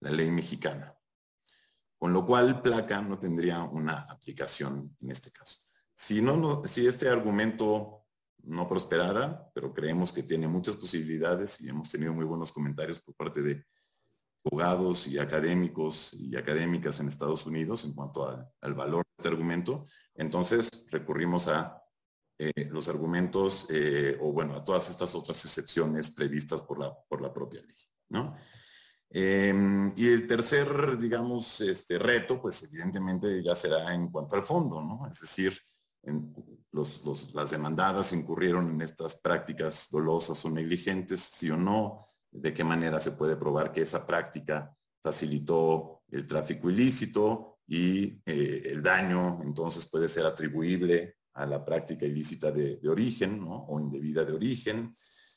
[0.00, 0.94] la ley mexicana.
[1.98, 5.58] Con lo cual, placa no tendría una aplicación en este caso.
[5.94, 7.97] Si, no, si este argumento
[8.44, 13.14] no prosperara, pero creemos que tiene muchas posibilidades y hemos tenido muy buenos comentarios por
[13.14, 13.64] parte de
[14.44, 18.28] abogados y académicos y académicas en Estados Unidos en cuanto
[18.60, 21.82] al, valor de este argumento, entonces recurrimos a
[22.38, 27.20] eh, los argumentos eh, o bueno, a todas estas otras excepciones previstas por la, por
[27.20, 27.76] la propia ley.
[28.10, 28.34] ¿no?
[29.10, 34.82] Em, y el tercer, digamos, este reto, pues evidentemente ya será en cuanto al fondo,
[34.82, 35.08] ¿no?
[35.10, 35.58] Es decir,
[36.02, 43.00] las demandadas incurrieron en estas prácticas dolosas o negligentes, sí o no, de qué manera
[43.00, 49.88] se puede probar que esa práctica facilitó el tráfico ilícito y eh, el daño entonces
[49.88, 54.92] puede ser atribuible a la práctica ilícita de, origen o indebida de origen.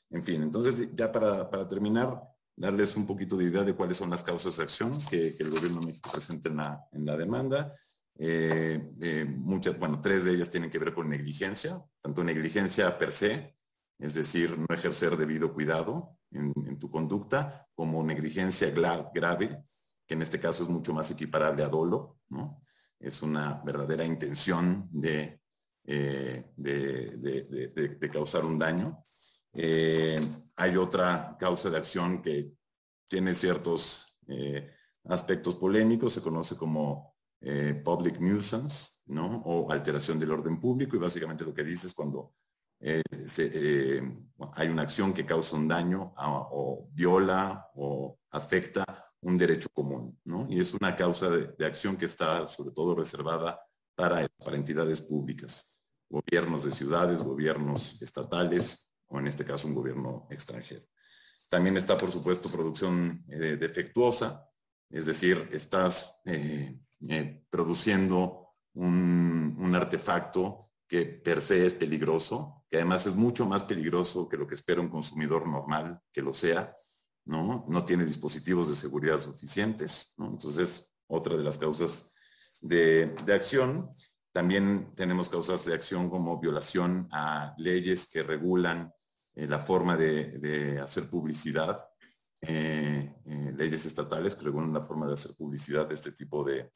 [0.10, 2.22] En fin, entonces ya para, para terminar,
[2.56, 5.80] darles un poquito de idea de cuáles son las causas de acción que, el gobierno
[5.80, 7.74] de México presenta en la, en la demanda.
[8.18, 13.12] Eh, eh, muchas, bueno, tres de ellas tienen que ver con negligencia, tanto negligencia per
[13.12, 13.56] se,
[13.98, 19.64] es decir, no ejercer debido cuidado en, tu conducta, como negligencia grave,
[20.06, 22.62] que en este caso es mucho más equiparable a dolo, ¿no?
[23.00, 25.42] Es una verdadera intención de,
[25.86, 29.02] eh, de, causar un daño.
[29.54, 32.52] Hay otra causa de acción que
[33.08, 34.16] tiene ciertos
[35.06, 37.11] aspectos polémicos, se conoce como
[37.42, 39.42] eh, public nuisance, ¿no?
[39.46, 42.34] O alteración del orden público, y básicamente lo que dice es cuando
[44.54, 48.84] hay una acción que causa un daño o viola o afecta
[49.22, 50.48] un derecho común, ¿no?
[50.50, 53.60] Y es una causa de, acción que está sobre todo reservada
[53.96, 60.86] para, entidades públicas, gobiernos de ciudades, gobiernos estatales, o en este caso un gobierno extranjero.
[61.50, 64.50] También está, por supuesto, producción eh, defectuosa,
[64.90, 66.20] es decir, estás
[67.10, 73.64] eh, produciendo un, un, artefacto que per se es peligroso, que además es mucho más
[73.64, 76.74] peligroso que lo que espera un consumidor normal que lo sea,
[77.26, 77.66] ¿no?
[77.68, 80.28] No tiene dispositivos de seguridad suficientes, ¿no?
[80.28, 82.14] Entonces, otra de las causas
[82.62, 83.90] de, de acción.
[84.32, 88.94] También tenemos causas de acción como violación a leyes que regulan
[89.36, 91.86] eh, la forma de, hacer publicidad,
[92.42, 93.14] eh,
[93.56, 96.72] leyes estatales que regulan la forma de hacer publicidad de este tipo de,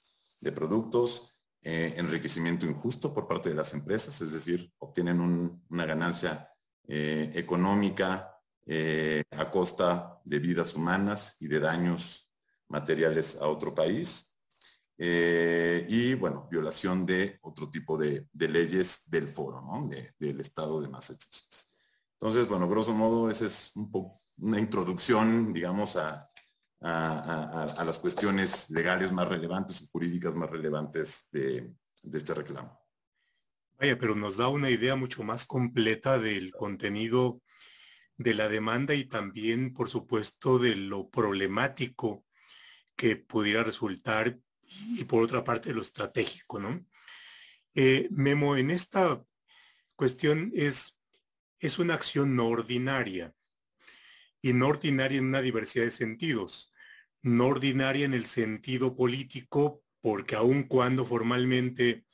[0.53, 5.19] productos, enriquecimiento injusto por parte de las empresas, es decir, obtienen
[5.69, 6.47] una ganancia
[6.87, 8.31] económica
[9.31, 12.31] a costa de vidas humanas y de daños
[12.69, 14.31] materiales a otro país.
[14.97, 19.89] y bueno, violación de otro tipo de, leyes del foro, ¿no?
[20.19, 21.71] del estado de Massachusetts.
[22.19, 23.73] Entonces, bueno, grosso modo, esa es
[24.37, 26.29] una introducción, digamos, a,
[26.81, 31.73] las cuestiones legales más relevantes o jurídicas más relevantes de,
[32.13, 32.79] este reclamo.
[33.79, 37.41] Vaya, pero nos da una idea mucho más completa del contenido
[38.17, 42.25] de la demanda y también, por supuesto, de lo problemático
[42.95, 46.85] que pudiera resultar y por otra parte lo estratégico, ¿no?
[47.73, 49.21] Eh, Memo, en esta
[49.95, 50.97] cuestión es,
[51.59, 53.33] es una acción no ordinaria
[54.45, 56.71] y no ordinaria en una diversidad de sentidos.
[57.23, 62.05] No ordinaria en el sentido político, porque aun cuando formalmente,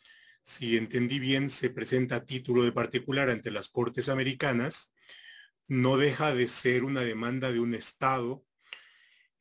[0.41, 4.93] si entendí bien, se presenta a título de particular ante las Cortes Americanas,
[5.67, 8.45] no deja de ser una demanda de un Estado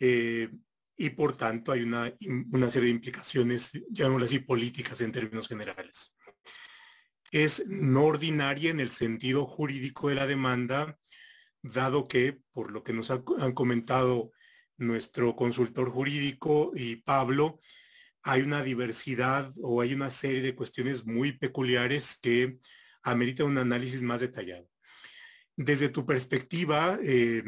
[0.00, 0.50] eh,
[0.96, 2.12] y por tanto hay una,
[2.50, 6.16] una serie de implicaciones, llamémoslo así, políticas en términos generales.
[7.31, 11.00] Es no ordinaria en el sentido jurídico de la demanda,
[11.62, 14.33] dado que, por lo que nos han comentado
[14.77, 17.61] nuestro consultor jurídico y Pablo,
[18.23, 22.59] hay una diversidad o hay una serie de cuestiones muy peculiares que
[23.03, 24.68] ameritan un análisis más detallado.
[25.57, 27.42] Desde tu perspectiva, eh,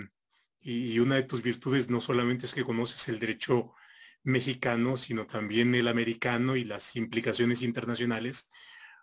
[0.61, 3.75] y una de tus virtudes no solamente es que conoces el derecho
[4.22, 8.48] mexicano, sino también el americano y las implicaciones internacionales,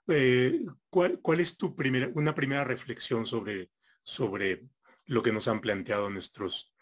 [0.08, 3.70] eh, ¿cuál, es tu primera, una primera reflexión sobre,
[4.04, 4.64] sobre
[5.10, 6.74] lo que nos han planteado nuestros,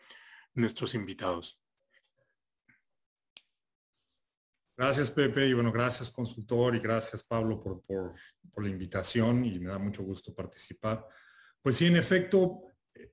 [0.54, 1.62] nuestros invitados?
[4.78, 8.13] Gracias, Pepe, y bueno, gracias, consultor, y gracias, Pablo, por, por,
[8.52, 11.04] por, la invitación, y me da mucho gusto participar.
[11.63, 12.62] Pues sí, en efecto,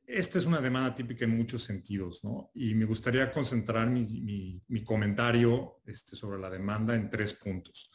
[0.07, 2.51] esta es una demanda típica en muchos sentidos, ¿no?
[2.55, 7.91] Y me gustaría concentrar mi, mi, comentario este, sobre la demanda en tres puntos.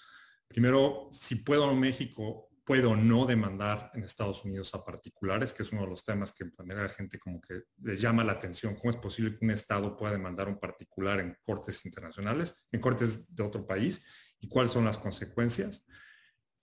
[0.47, 5.71] Primero, si puedo en México puedo no demandar en Estados Unidos a particulares, que es
[5.71, 8.75] uno de los temas que a la gente como que le llama la atención.
[8.75, 12.79] ¿Cómo es posible que un Estado pueda demandar a un particular en cortes internacionales, en
[12.79, 14.05] cortes de otro país?
[14.39, 15.83] ¿Y cuáles son las consecuencias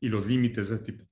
[0.00, 1.04] y los límites de ese tipo,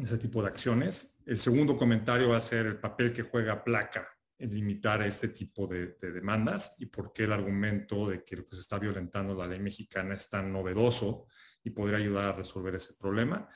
[0.00, 1.16] ese tipo de acciones?
[1.24, 5.68] El segundo comentario va a ser el papel que juega placa en limitar este tipo
[5.68, 9.32] de, de demandas y por qué el argumento de que lo que se está violentando
[9.34, 11.28] la ley mexicana es tan novedoso
[11.62, 13.48] y podría ayudar a resolver ese problema.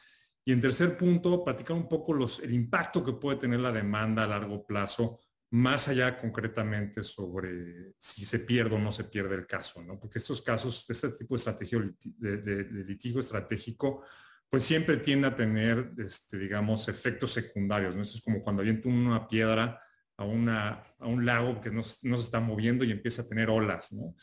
[0.44, 4.24] Y en tercer punto, platicar un poco los, el impacto que puede tener la demanda
[4.24, 9.46] a largo plazo, más allá concretamente sobre si se pierde o no se pierde el
[9.46, 9.98] caso, ¿no?
[9.98, 14.04] Porque estos casos, este tipo de estrategia de, litigio estratégico,
[14.50, 18.02] pues siempre tiende a tener, este, digamos, efectos secundarios, ¿no?
[18.02, 19.80] Eso es como cuando avienta una piedra
[20.16, 23.48] a, una, a un lago que no, no, se está moviendo y empieza a tener
[23.48, 24.14] olas, ¿no?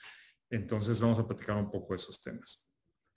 [0.50, 2.64] Entonces vamos a platicar un poco de esos temas.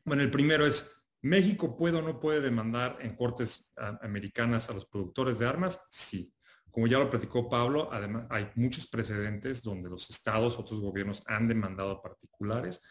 [0.05, 4.85] Bueno, el primero es ¿México puede o no puede demandar en cortes americanas a los
[4.85, 5.83] productores de armas?
[5.89, 6.31] Sí.
[6.71, 11.49] Como ya lo platicó Pablo, además hay muchos precedentes donde los estados, otros gobiernos han
[11.49, 12.83] demandado a particulares.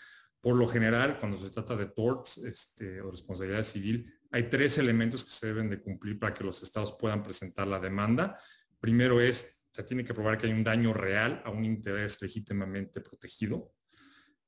[0.41, 5.24] Por lo general, cuando se trata de torts este, o responsabilidad civil, hay tres elementos
[5.24, 8.39] que se deben de cumplir para que los estados puedan presentar la demanda.
[8.80, 13.00] Primero es, se tiene que probar que hay un daño real a un interés legítimamente
[13.00, 13.74] protegido.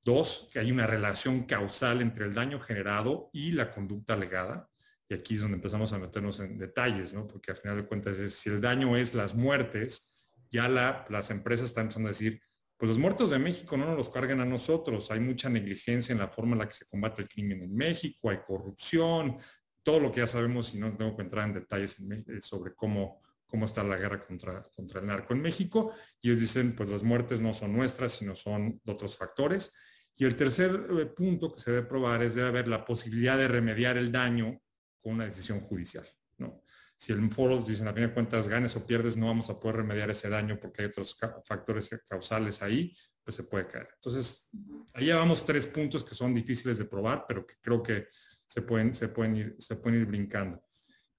[0.05, 4.69] Dos, que hay una relación causal entre el daño generado y la conducta alegada.
[5.09, 7.27] Y aquí es donde empezamos a meternos en detalles, ¿no?
[7.27, 10.13] Porque al final de cuentas, si el daño es las muertes,
[10.51, 12.39] ya las empresas están empezando a decir,
[12.77, 15.09] pues los muertos de México no nos los carguen a nosotros.
[15.09, 18.29] Hay mucha negligencia en la forma en la que se combate el crimen en México,
[18.29, 19.37] hay corrupción,
[19.81, 23.23] todo lo que ya sabemos y no tengo que entrar en detalles eh, sobre cómo,
[23.47, 25.93] cómo está la guerra contra, contra el narco en México.
[26.21, 29.73] Y ellos dicen, pues las muertes no son nuestras, sino son de otros factores.
[30.17, 33.47] Y el tercer eh, punto que se debe probar es de haber la posibilidad de
[33.47, 34.61] remediar el daño
[35.01, 36.07] con una decisión judicial.
[36.37, 36.63] ¿no?
[36.95, 39.77] Si el foro dice, a fin de cuentas, ganes o pierdes, no vamos a poder
[39.77, 43.89] remediar ese daño porque hay otros factores causales ahí, pues se puede caer.
[43.95, 44.49] Entonces,
[44.93, 48.07] ahí llevamos tres puntos que son difíciles de probar, pero que creo que
[48.45, 50.63] se pueden, se pueden, ir, se pueden ir brincando.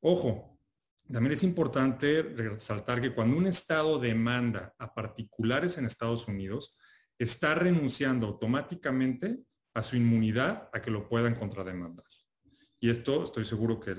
[0.00, 0.58] Ojo,
[1.12, 6.76] también es importante resaltar que cuando un Estado demanda a particulares en Estados Unidos,
[7.18, 9.40] está renunciando automáticamente
[9.74, 12.06] a su inmunidad a que lo puedan contrademandar.
[12.78, 13.96] Y esto estoy seguro que,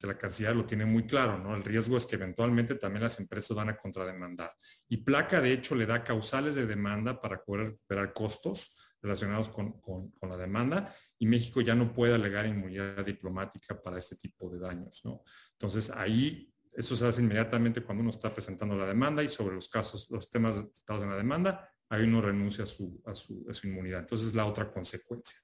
[0.00, 1.54] la Canciller lo tiene muy claro, ¿no?
[1.54, 4.52] El riesgo es que eventualmente también las empresas van a contrademandar.
[4.88, 10.12] Y Placa, de hecho, le da causales de demanda para poder recuperar costos relacionados con,
[10.22, 15.00] la demanda y México ya no puede alegar inmunidad diplomática para ese tipo de daños,
[15.04, 15.22] ¿no?
[15.52, 19.68] Entonces, ahí eso se hace inmediatamente cuando uno está presentando la demanda y sobre los
[19.68, 24.00] casos, los temas tratados en la demanda, ahí uno renuncia a su, a su, inmunidad.
[24.00, 25.38] Entonces es la otra consecuencia.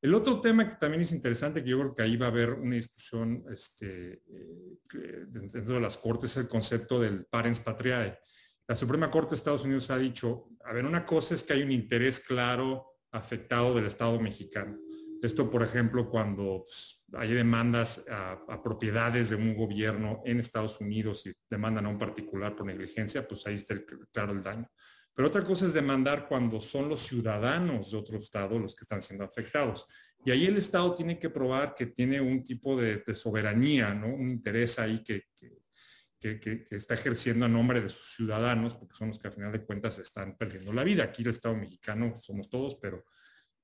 [0.00, 2.52] El otro tema que también es interesante, que yo creo que ahí va a haber
[2.52, 8.18] una discusión este, eh, dentro de las cortes, es el concepto del parens patriae.
[8.68, 11.62] La Suprema Corte de Estados Unidos ha dicho, a ver, una cosa es que hay
[11.62, 14.78] un interés claro afectado del Estado mexicano.
[15.20, 20.80] Esto, por ejemplo, cuando pues, hay demandas a, a, propiedades de un gobierno en Estados
[20.80, 23.74] Unidos y demandan a un particular por negligencia, pues ahí está
[24.12, 24.70] claro el daño.
[25.18, 29.02] Pero otra cosa es demandar cuando son los ciudadanos de otro estado los que están
[29.02, 29.84] siendo afectados.
[30.24, 34.14] Y ahí el Estado tiene que probar que tiene un tipo de, soberanía, ¿no?
[34.14, 35.24] Un interés ahí que,
[36.20, 39.64] que, está ejerciendo a nombre de sus ciudadanos, porque son los que a final de
[39.64, 41.02] cuentas están perdiendo la vida.
[41.02, 43.04] Aquí el Estado mexicano somos todos, pero...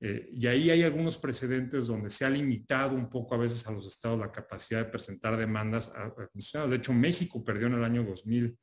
[0.00, 3.70] Eh, y ahí hay algunos precedentes donde se ha limitado un poco a veces a
[3.70, 6.72] los estados la capacidad de presentar demandas a, funcionarios.
[6.72, 8.58] De hecho, México perdió en el año 2000,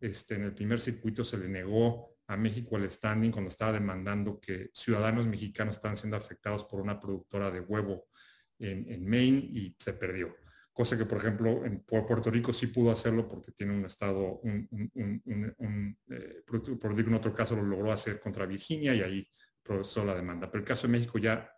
[0.00, 4.40] este, en el primer circuito se le negó a México el standing cuando estaba demandando
[4.40, 8.06] que ciudadanos mexicanos estaban siendo afectados por una productora de huevo
[8.58, 10.34] en, Maine y se perdió
[10.72, 14.68] cosa que por ejemplo en Puerto Rico sí pudo hacerlo porque tiene un estado, un,
[14.94, 19.28] un, eh, en otro caso lo logró hacer contra Virginia y ahí
[19.62, 20.50] procesó la demanda.
[20.50, 21.50] Pero el caso de México ya,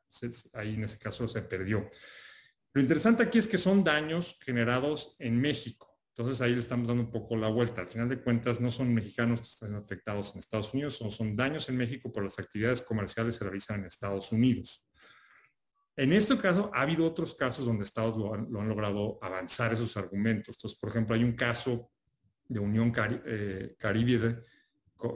[0.53, 1.89] ahí en ese caso se perdió.
[2.73, 5.94] Lo interesante aquí es que son daños generados en México.
[6.17, 7.81] Entonces ahí le estamos dando un poco la vuelta.
[7.81, 11.35] Al final de cuentas no son mexicanos que están afectados en Estados Unidos, son, son
[11.35, 14.87] daños en México por las actividades comerciales se realizan en Estados Unidos.
[15.97, 20.57] En este caso, ha habido otros casos donde estados lo han, logrado avanzar esos argumentos.
[20.57, 21.91] Entonces, por ejemplo, hay un caso
[22.47, 22.93] de Unión
[23.27, 24.45] eh, Caribe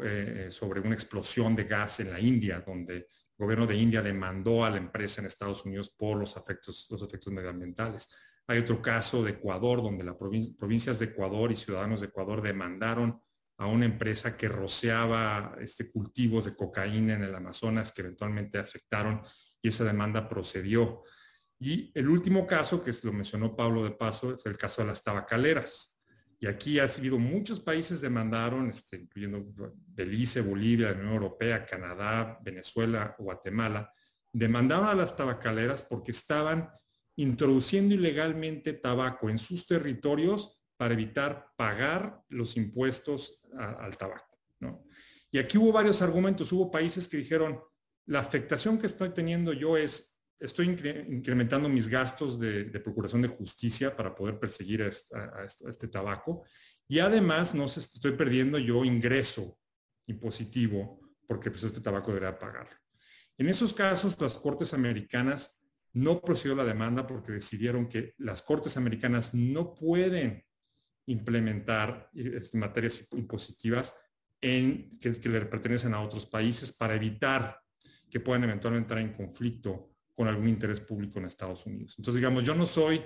[0.02, 4.64] eh, sobre una explosión de gas en la India, donde el gobierno de India demandó
[4.64, 8.08] a la empresa en Estados Unidos por los efectos, los efectos medioambientales.
[8.48, 13.20] Hay otro caso de Ecuador, donde las provincias de Ecuador y ciudadanos de Ecuador demandaron
[13.58, 19.20] a una empresa que rociaba este, cultivos de cocaína en el Amazonas que eventualmente afectaron
[19.60, 21.02] y esa demanda procedió.
[21.60, 25.02] Y el último caso, que lo mencionó Pablo de Paso, fue el caso de las
[25.02, 25.94] tabacaleras.
[26.40, 29.44] Y aquí ha sido muchos países demandaron, este, incluyendo
[29.88, 33.92] Belice, Bolivia, la Unión Europea, Canadá, Venezuela, Guatemala,
[34.32, 36.70] demandaban a las tabacaleras porque estaban
[37.18, 44.38] introduciendo ilegalmente tabaco en sus territorios para evitar pagar los impuestos al tabaco.
[44.60, 44.84] ¿no?
[45.32, 46.52] Y aquí hubo varios argumentos.
[46.52, 47.60] Hubo países que dijeron,
[48.06, 50.66] la afectación que estoy teniendo yo es, estoy
[51.08, 56.44] incrementando mis gastos de, procuración de justicia para poder perseguir a, este tabaco
[56.86, 59.58] y además no estoy perdiendo yo ingreso
[60.06, 62.68] impositivo porque pues este tabaco debería pagar.
[63.36, 65.57] En esos casos, las cortes americanas
[65.92, 70.44] no procedió la demanda porque decidieron que las cortes americanas no pueden
[71.06, 73.94] implementar este, materias impositivas
[74.40, 77.58] en, que, que le pertenecen a otros países para evitar
[78.10, 81.94] que puedan eventualmente entrar en conflicto con algún interés público en Estados Unidos.
[81.98, 83.02] Entonces, digamos, yo no soy,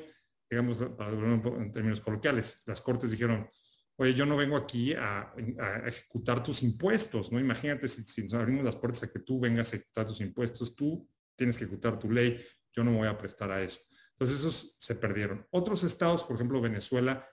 [0.49, 3.49] digamos, en términos coloquiales, las cortes dijeron,
[3.97, 5.33] oye, yo no vengo aquí a,
[5.87, 7.39] ejecutar tus impuestos, ¿no?
[7.39, 10.75] Imagínate si, si, nos abrimos las puertas a que tú vengas a ejecutar tus impuestos,
[10.75, 12.43] tú tienes que ejecutar tu ley,
[12.73, 13.81] yo no me voy a prestar a eso.
[14.13, 15.47] Entonces, esos se perdieron.
[15.51, 17.27] Otros estados, por ejemplo, Venezuela,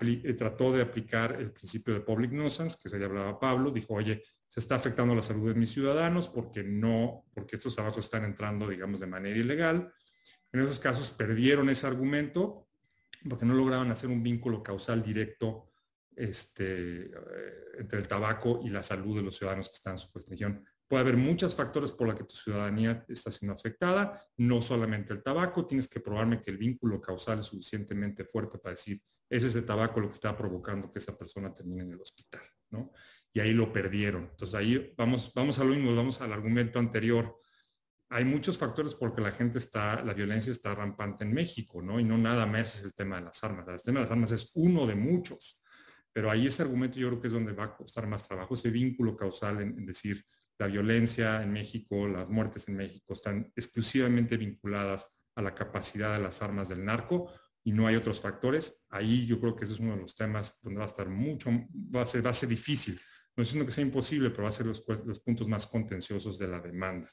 [0.00, 3.94] eh, trató de aplicar el principio de public nuisance, que se le hablaba Pablo, dijo,
[3.94, 8.24] oye, se está afectando la salud de mis ciudadanos porque no, porque estos trabajos están
[8.24, 9.92] entrando, digamos, de manera ilegal.
[10.52, 12.68] En esos casos perdieron ese argumento
[13.28, 15.72] porque no lograban hacer un vínculo causal directo
[16.14, 17.12] este, eh,
[17.78, 20.64] entre el tabaco y la salud de los ciudadanos que están en su jurisdicción.
[20.94, 25.24] Puede haber muchos factores por los que tu ciudadanía está siendo afectada, no solamente el
[25.24, 29.62] tabaco, tienes que probarme que el vínculo causal es suficientemente fuerte para decir, es ese
[29.62, 32.92] tabaco lo que está provocando que esa persona termine en el hospital, ¿no?
[33.32, 34.28] y ahí lo perdieron.
[34.30, 37.40] Entonces ahí vamos, vamos a lo mismo, vamos al argumento anterior.
[38.10, 41.98] Hay muchos factores porque la gente está, la violencia está rampante en México, ¿no?
[41.98, 43.66] Y no nada más es el tema de las armas.
[43.66, 45.60] El tema de las armas es uno de muchos.
[46.12, 48.70] Pero ahí ese argumento yo creo que es donde va a costar más trabajo, ese
[48.70, 50.24] vínculo causal en, decir
[50.58, 56.22] la violencia en México, las muertes en México están exclusivamente vinculadas a la capacidad de
[56.22, 57.30] las armas del narco
[57.64, 58.86] y no hay otros factores.
[58.90, 61.50] Ahí yo creo que ese es uno de los temas donde va a estar mucho,
[61.94, 63.00] va a ser, difícil
[63.36, 66.46] no diciendo que sea imposible, pero va a ser los, los puntos más contenciosos de
[66.46, 67.10] la demanda.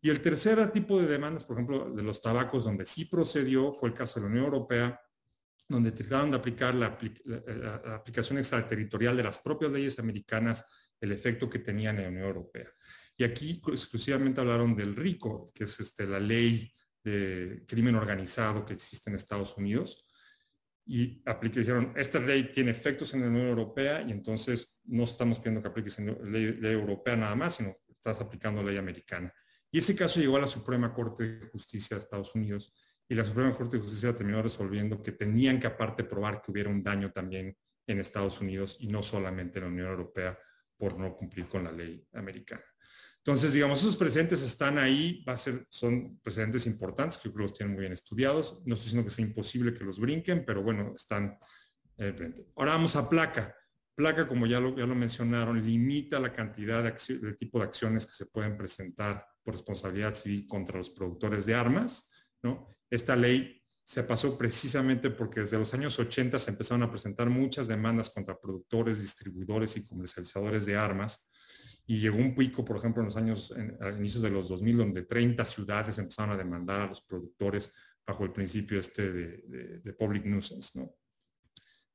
[0.00, 3.88] Y el tercer tipo de demandas, por ejemplo, de los tabacos, donde sí procedió, fue
[3.88, 5.00] el caso de la Unión Europea,
[5.68, 6.96] donde trataron de aplicar la,
[7.94, 10.64] aplicación extraterritorial de las propias leyes americanas,
[11.00, 12.68] el efecto que tenían en la Unión Europea.
[13.16, 16.70] Y aquí exclusivamente hablaron del RICO, que es este, la ley
[17.02, 20.06] de crimen organizado que existe en Estados Unidos,
[20.88, 25.38] y aplique, dijeron, esta ley tiene efectos en la Unión Europea y entonces no estamos
[25.38, 29.32] pidiendo que apliques ley, ley europea nada más, sino estás aplicando ley americana.
[29.70, 32.72] Y ese caso llegó a la Suprema Corte de Justicia de Estados Unidos
[33.08, 36.70] y la Suprema Corte de Justicia terminó resolviendo que tenían que aparte probar que hubiera
[36.70, 40.38] un daño también en Estados Unidos y no solamente en la Unión Europea
[40.76, 42.64] por no cumplir con la ley americana.
[43.18, 47.52] Entonces, digamos, esos precedentes están ahí, va a ser, son precedentes importantes creo que los
[47.52, 48.62] tienen muy bien estudiados.
[48.64, 51.36] No estoy diciendo que sea imposible que los brinquen, pero bueno, están
[51.98, 52.46] eh, frente.
[52.54, 53.52] Ahora vamos a placa.
[53.96, 58.06] Placa, como ya lo, ya lo mencionaron, limita la cantidad de, de tipo de acciones
[58.06, 62.08] que se pueden presentar por responsabilidad civil contra los productores de armas.
[62.42, 62.68] ¿no?
[62.88, 63.55] Esta ley
[63.86, 68.36] se pasó precisamente porque desde los años 80 se empezaron a presentar muchas demandas contra
[68.36, 71.30] productores, distribuidores y comercializadores de armas.
[71.86, 75.02] Y llegó un pico, por ejemplo, en los años, a inicios de los 2000, donde
[75.04, 77.72] 30 ciudades empezaron a demandar a los productores
[78.04, 80.76] bajo el principio este de, de public nuisance.
[80.76, 80.92] ¿no?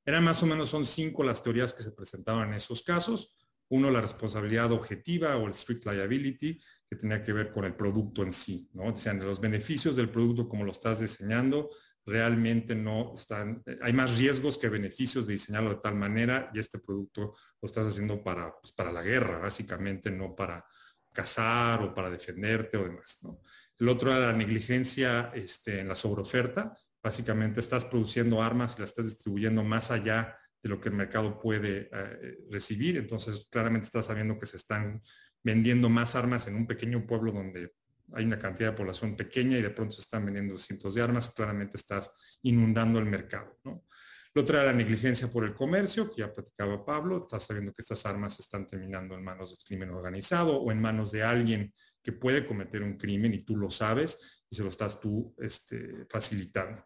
[0.06, 3.36] Eran más o menos, son cinco las teorías que se presentaban en esos casos.
[3.68, 6.58] Uno, la responsabilidad objetiva o el strict liability,
[6.92, 8.92] que tenía que ver con el producto en sí, ¿no?
[8.92, 11.70] Decían, de los beneficios del producto como lo estás diseñando,
[12.06, 16.80] realmente no están, hay más riesgos que beneficios de diseñarlo de tal manera y este
[16.80, 20.66] producto lo estás haciendo para, pues, para la guerra, básicamente, no para
[21.14, 23.40] cazar o para defenderte o demás, ¿no?
[23.80, 28.92] El otro era la negligencia este, en la sobreoferta, Básicamente estás produciendo armas y las
[28.92, 32.98] estás distribuyendo más allá de lo que el mercado puede eh, recibir.
[32.98, 35.02] Entonces, claramente estás sabiendo que se están
[35.44, 37.74] vendiendo más armas en un pequeño pueblo donde
[38.14, 41.34] hay una cantidad de población pequeña y de pronto se están vendiendo cientos de armas.
[41.34, 42.12] Claramente estás
[42.42, 43.60] inundando el mercado.
[43.64, 43.86] ¿no?
[44.34, 47.20] Lo otra era la negligencia por el comercio, que ya platicaba Pablo.
[47.20, 51.12] Estás sabiendo que estas armas están terminando en manos del crimen organizado o en manos
[51.12, 55.00] de alguien que puede cometer un crimen y tú lo sabes y se lo estás
[55.00, 56.86] tú este, facilitando.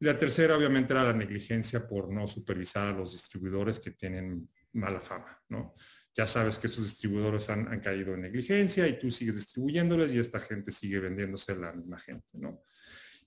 [0.00, 5.00] La tercera, obviamente, era la negligencia por no supervisar a los distribuidores que tienen mala
[5.00, 5.74] fama, ¿no?
[6.14, 10.40] Ya sabes que esos distribuidores han, caído en negligencia y tú sigues distribuyéndoles y esta
[10.40, 12.62] gente sigue vendiéndose la misma gente, ¿no?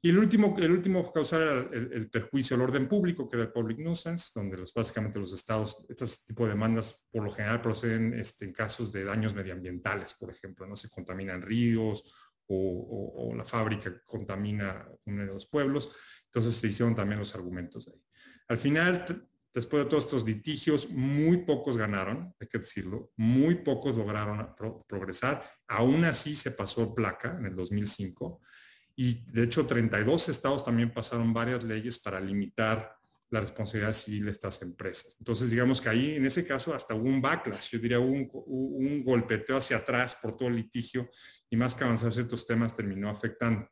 [0.01, 3.51] Y el último, el último causar era el, perjuicio al orden público, que era el
[3.51, 8.45] public nuisance, donde básicamente los estados, este tipo de demandas por lo general proceden este,
[8.45, 12.03] en casos de daños medioambientales, por ejemplo, no se contaminan ríos
[12.47, 15.89] o, la fábrica contamina uno de los pueblos.
[16.25, 17.99] Entonces se hicieron también los argumentos ahí.
[18.47, 23.95] Al final, después de todos estos litigios, muy pocos ganaron, hay que decirlo, muy pocos
[23.95, 24.53] lograron
[24.85, 25.49] progresar.
[25.67, 28.41] Aún así se pasó placa en el 2005
[28.97, 32.95] y de hecho 32 estados también pasaron varias leyes para limitar
[33.29, 35.15] la responsabilidad civil de estas empresas.
[35.19, 38.27] Entonces, digamos que ahí, en ese caso, hasta hubo un backlash, yo diría un,
[39.03, 41.09] golpeteo hacia atrás por todo el litigio
[41.49, 43.67] y más que avanzar ciertos temas terminó afectando.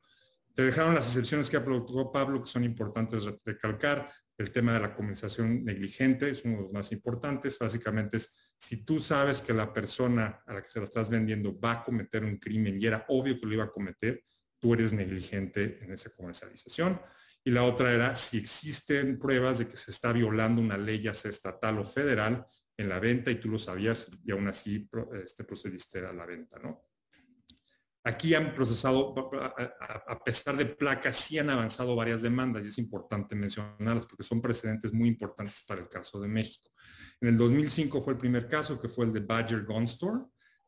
[0.55, 4.11] Te dejaron las excepciones que ha producido Pablo, que son importantes recalcar.
[4.37, 7.57] El tema de la compensación negligente es uno de los más importantes.
[7.59, 11.59] Básicamente es si tú sabes que la persona a la que se lo estás vendiendo
[11.59, 14.23] va a cometer un crimen y era obvio que lo iba a cometer,
[14.57, 17.01] tú eres negligente en esa comercialización.
[17.43, 21.13] Y la otra era si existen pruebas de que se está violando una ley, ya
[21.13, 22.45] sea estatal o federal,
[22.77, 24.89] en la venta y tú lo sabías y aún así
[25.23, 26.85] este, procediste a la venta, ¿no?
[28.05, 29.15] Aquí han procesado,
[30.07, 34.41] a pesar de placas, sí han avanzado varias demandas y es importante mencionarlas porque son
[34.41, 36.69] precedentes muy importantes para el caso de México.
[37.21, 40.19] En el 2005 fue el primer caso, que fue el de Badger Gun Store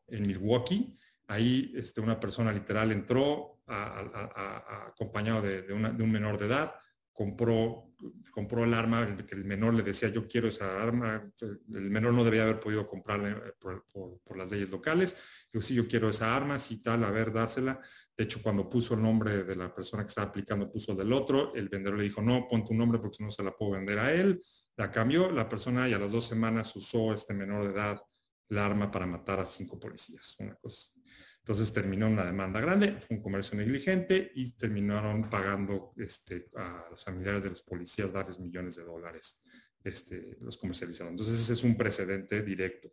[0.08, 0.98] en Milwaukee.
[1.28, 6.74] Ahí este, una persona literal entró acompañado de, un menor de edad,
[7.12, 7.92] compró,
[8.32, 12.24] compró el arma, que el menor le decía yo quiero esa arma, el menor no
[12.24, 13.54] debía haber podido comprarla eh,
[13.92, 15.18] por las leyes locales
[15.56, 17.80] yo sí, yo quiero esa arma, si tal, a ver, dásela.
[18.18, 21.14] De hecho, cuando puso el nombre de la persona que estaba aplicando, puso el del
[21.14, 23.98] otro, el vendedor le dijo, no, pon tu nombre porque no se la puedo vender
[24.00, 24.42] a él.
[24.76, 28.02] La cambió, la persona y a las dos semanas usó este menor de edad
[28.50, 30.90] la arma para matar a cinco policías, una cosa.
[31.38, 37.02] Entonces terminó una demanda grande, fue un comercio negligente y terminaron pagando este, a los
[37.02, 39.42] familiares de los policías varios millones de dólares
[39.86, 41.14] este, los comercializaron.
[41.14, 42.92] Entonces ese es un precedente directo.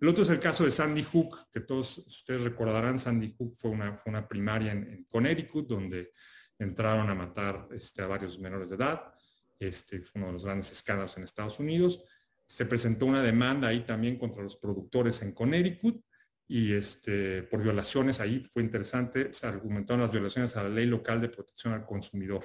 [0.00, 3.72] El otro es el caso de Sandy Hook, que todos ustedes recordarán, Sandy Hook fue
[3.72, 6.12] una, primaria en, Connecticut donde
[6.58, 9.12] entraron a matar este, a varios menores de edad.
[9.58, 12.04] Este fue uno de los grandes escándalos en Estados Unidos.
[12.46, 16.00] Se presentó una demanda ahí también contra los productores en Connecticut
[16.46, 21.20] y este, por violaciones, ahí fue interesante, se argumentaron las violaciones a la ley local
[21.20, 22.42] de protección al consumidor.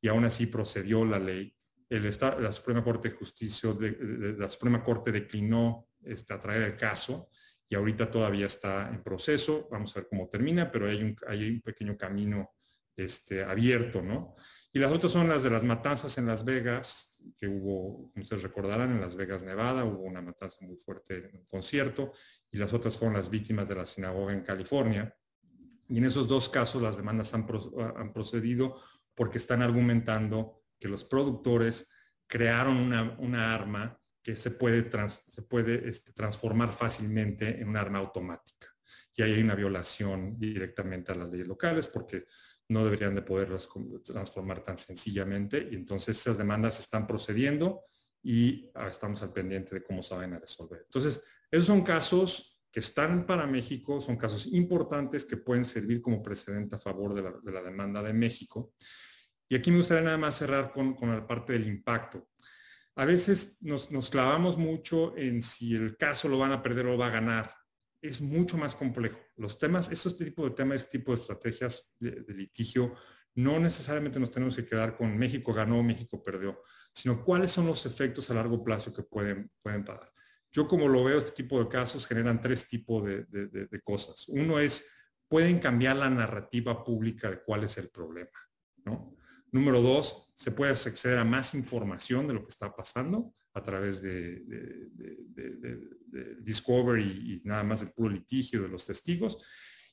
[0.00, 1.54] Y aún así procedió la ley.
[1.90, 7.30] La Suprema Corte de Justicia, de, la Suprema Corte declinó este, a traer el caso
[7.68, 9.68] y ahorita todavía está en proceso.
[9.70, 12.50] Vamos a ver cómo termina, pero hay un, hay un pequeño camino
[12.94, 14.36] este, abierto, ¿no?
[14.74, 18.42] Y las otras son las de las matanzas en Las Vegas, que hubo, como ustedes
[18.42, 22.12] recordarán, en Las Vegas, Nevada, hubo una matanza muy fuerte en un concierto,
[22.50, 25.14] y las otras fueron las víctimas de la sinagoga en California.
[25.88, 27.46] Y en esos dos casos las demandas han,
[27.96, 28.80] han procedido
[29.14, 31.90] porque están argumentando que los productores
[32.26, 37.98] crearon una, una arma que se puede, se puede este, transformar fácilmente en un arma
[37.98, 38.68] automática.
[39.14, 42.26] Y ahí hay una violación directamente a las leyes locales porque
[42.68, 43.68] no deberían de poderlas
[44.04, 45.68] transformar tan sencillamente.
[45.70, 47.82] Y entonces esas demandas están procediendo
[48.22, 50.82] y ah, estamos al pendiente de cómo se van a resolver.
[50.84, 56.22] Entonces, esos son casos que están para México, son casos importantes que pueden servir como
[56.22, 58.72] precedente a favor de la, demanda de México.
[59.46, 62.30] Y aquí me gustaría nada más cerrar con, la parte del impacto.
[62.94, 67.06] A veces nos, clavamos mucho en si el caso lo van a perder o va
[67.06, 67.54] a ganar.
[68.02, 69.18] Es mucho más complejo.
[69.36, 72.94] Los temas, este tipo de temas, este tipo de estrategias de, litigio,
[73.34, 76.62] no necesariamente nos tenemos que quedar con México ganó, México perdió,
[76.92, 80.12] sino cuáles son los efectos a largo plazo que pueden, pueden pagar.
[80.50, 84.28] Yo como lo veo, este tipo de casos generan tres tipos de, cosas.
[84.28, 84.86] Uno es,
[85.26, 88.38] pueden cambiar la narrativa pública de cuál es el problema.
[88.84, 89.16] ¿no?
[89.50, 94.02] Número dos, se puede acceder a más información de lo que está pasando a través
[94.02, 94.42] de,
[96.40, 97.04] Discovery
[97.44, 99.38] y, nada más del puro litigio de los testigos.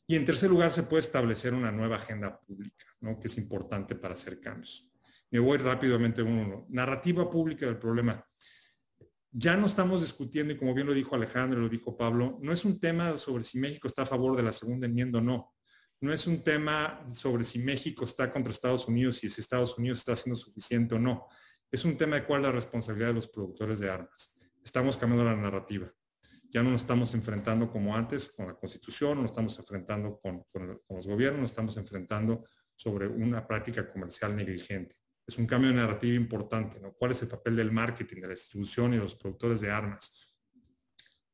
[0.07, 3.19] Y en tercer lugar, se puede establecer una nueva agenda pública, ¿no?
[3.19, 4.89] que es importante para hacer cambios.
[5.29, 6.65] Me voy rápidamente a uno.
[6.69, 8.25] Narrativa pública del problema
[9.31, 12.65] ya no estamos discutiendo, y como bien lo dijo Alejandro, lo dijo Pablo, no es
[12.65, 15.53] un tema sobre si México está a favor de la segunda enmienda o no.
[16.01, 19.99] No es un tema sobre si México está contra Estados Unidos y si Estados Unidos
[19.99, 21.27] está haciendo suficiente o no.
[21.71, 24.35] Es un tema de cuál es la responsabilidad de los productores de armas.
[24.63, 25.91] Estamos cambiando la narrativa.
[26.49, 30.45] Ya no nos estamos enfrentando como antes con la Constitución, no nos estamos enfrentando con,
[30.89, 32.45] los gobiernos, nos estamos enfrentando
[32.75, 36.81] sobre una práctica comercial negligente es un cambio de narrativa importante.
[36.97, 40.33] ¿Cuál es el papel del marketing, de la distribución y de los productores de armas?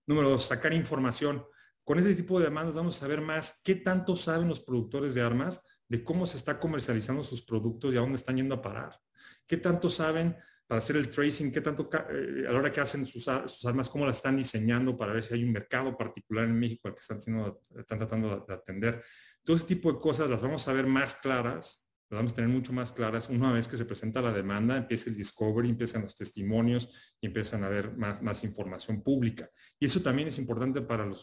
[0.05, 1.45] Número dos, sacar información.
[1.85, 5.21] Con ese tipo de demandas vamos a saber más qué tanto saben los productores de
[5.21, 8.99] armas de cómo se está comercializando sus productos y a dónde están yendo a parar.
[9.45, 11.51] ¿Qué tanto saben para hacer el tracing?
[11.51, 15.13] ¿Qué tanto eh, a la hora que hacen sus, armas, cómo las están diseñando para
[15.13, 17.19] ver si hay un mercado particular en México al que están,
[17.77, 19.03] están tratando de atender?
[19.43, 22.51] Todo ese tipo de cosas las vamos a ver más claras las vamos a tener
[22.51, 26.15] mucho más claras una vez que se presenta la demanda, empieza el discovery, empiezan los
[26.15, 26.89] testimonios
[27.19, 29.49] y empiezan a haber más, más información pública.
[29.79, 31.15] Y eso también es importante para, el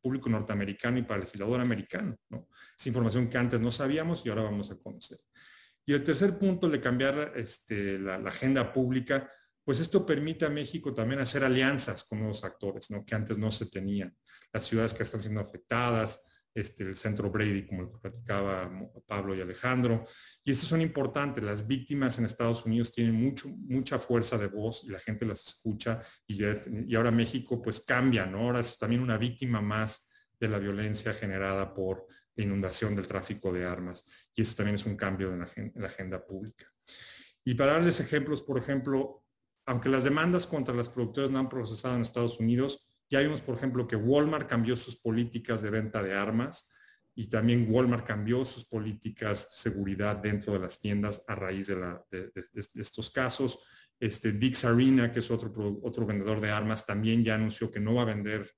[0.00, 2.16] público norteamericano y para el legislador americano.
[2.28, 2.48] ¿no?
[2.78, 5.18] Es información que antes no sabíamos y ahora vamos a conocer.
[5.84, 9.28] Y el tercer punto de cambiar este, la, agenda pública,
[9.64, 13.04] pues esto permite a México también hacer alianzas con nuevos actores, ¿no?
[13.04, 14.14] que antes no se tenían.
[14.52, 16.24] Las ciudades que están siendo afectadas,
[16.54, 18.70] este, el centro Brady, como que platicaba
[19.06, 20.04] Pablo y Alejandro.
[20.42, 21.42] Y estos son importantes.
[21.42, 25.46] Las víctimas en Estados Unidos tienen mucho, mucha fuerza de voz y la gente las
[25.46, 26.02] escucha.
[26.26, 28.40] Y, y ahora México pues cambia, ¿no?
[28.40, 30.08] Ahora es también una víctima más
[30.40, 34.04] de la violencia generada por la inundación del tráfico de armas.
[34.34, 36.66] Y eso también es un cambio en la, en la agenda pública.
[37.44, 39.24] Y para darles ejemplos, por ejemplo,
[39.66, 43.56] aunque las demandas contra las productoras no han procesado en Estados Unidos, ya vimos, por
[43.56, 46.70] ejemplo, que Walmart cambió sus políticas de venta de armas
[47.14, 52.32] y también Walmart cambió sus políticas de seguridad dentro de las tiendas a raíz de,
[52.74, 53.66] estos casos.
[53.98, 57.94] Este, Dix Arena, que es otro, otro vendedor de armas, también ya anunció que no
[57.94, 58.48] va a vender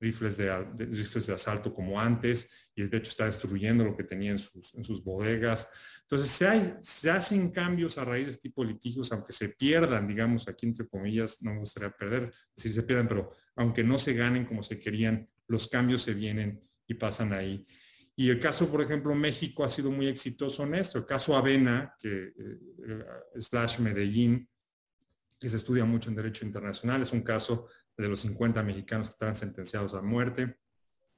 [0.00, 4.30] rifles de, rifles de asalto como antes y de hecho está destruyendo lo que tenía
[4.30, 5.68] en sus, en sus bodegas.
[6.02, 10.06] Entonces, se, se, hacen cambios a raíz de este tipo de litigios, aunque se pierdan,
[10.06, 14.14] digamos, aquí entre comillas, no me gustaría perder, si se pierdan, pero aunque no se
[14.14, 17.66] ganen como se querían, los cambios se vienen y pasan ahí.
[18.14, 20.98] Y el caso, por ejemplo, México ha sido muy exitoso en esto.
[20.98, 23.04] El caso Avena, que eh,
[23.38, 24.48] slash Medellín,
[25.38, 29.12] que se estudia mucho en derecho internacional, es un caso de los 50 mexicanos que
[29.12, 30.58] están sentenciados a muerte.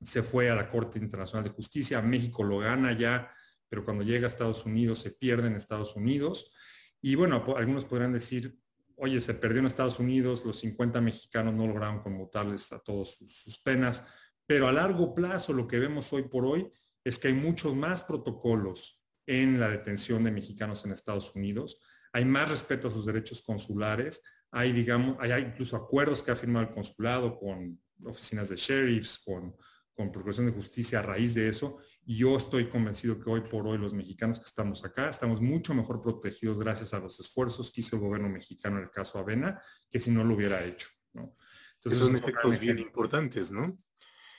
[0.01, 3.33] Se fue a la Corte Internacional de Justicia, México lo gana ya,
[3.69, 6.53] pero cuando llega a Estados Unidos se pierde en Estados Unidos.
[7.01, 8.59] Y bueno, algunos podrán decir,
[8.99, 13.59] oye, se perdió en Estados Unidos, los 50 mexicanos no lograron conmutarles a todos sus,
[13.61, 14.03] penas,
[14.47, 16.71] pero a largo plazo lo que vemos hoy por hoy
[17.05, 21.81] es que hay muchos más protocolos en la detención de mexicanos en Estados Unidos,
[22.13, 26.67] hay más respeto a sus derechos consulares, hay, digamos, hay incluso acuerdos que ha firmado
[26.67, 29.55] el consulado con oficinas de sheriffs, con,
[29.93, 31.79] con Procuración de Justicia a raíz de eso,
[32.11, 36.01] yo estoy convencido que hoy por hoy los mexicanos que estamos acá estamos mucho mejor
[36.01, 40.01] protegidos gracias a los esfuerzos que hizo el gobierno mexicano en el caso Avena que
[40.01, 40.89] si no lo hubiera hecho.
[41.13, 41.37] ¿no?
[41.75, 43.79] Entonces, son efectos bien importantes, ¿no?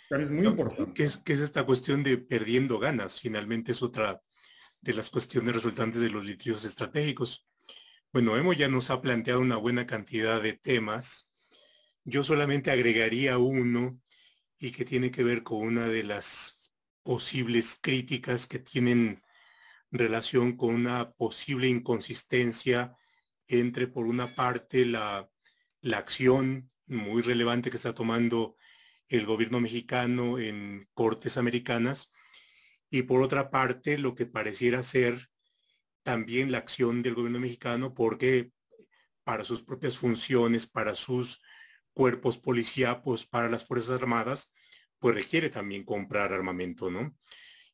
[0.09, 0.93] Es muy importante.
[0.95, 3.20] ¿Qué es, ¿Qué es esta cuestión de perdiendo ganas?
[3.20, 4.20] Finalmente es otra
[4.82, 7.47] de las cuestiones resultantes de los litigios estratégicos.
[8.11, 11.30] Bueno, Emo ya nos ha planteado una buena cantidad de temas.
[12.03, 14.01] Yo solamente agregaría uno
[14.57, 16.59] y que tiene que ver con una de las
[17.03, 19.21] posibles críticas que tienen
[19.91, 22.95] relación con una posible inconsistencia
[23.47, 25.29] entre, por una parte, la,
[25.81, 28.55] la acción muy relevante que está tomando
[29.07, 32.11] el gobierno mexicano en cortes americanas
[32.89, 35.29] y por otra parte lo que pareciera ser
[36.03, 38.51] también la acción del gobierno mexicano porque
[39.23, 41.41] para sus propias funciones, para sus
[41.93, 44.53] cuerpos policíacos para las Fuerzas Armadas,
[44.99, 47.15] pues requiere también comprar armamento, ¿no?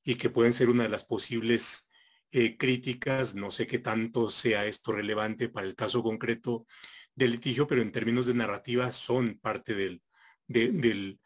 [0.03, 1.89] Y que pueden ser una de las posibles
[2.31, 6.67] eh, críticas, no sé qué tanto sea esto relevante para el caso concreto
[7.15, 10.01] del litigio, pero en términos de narrativa son parte del,
[10.47, 11.17] de,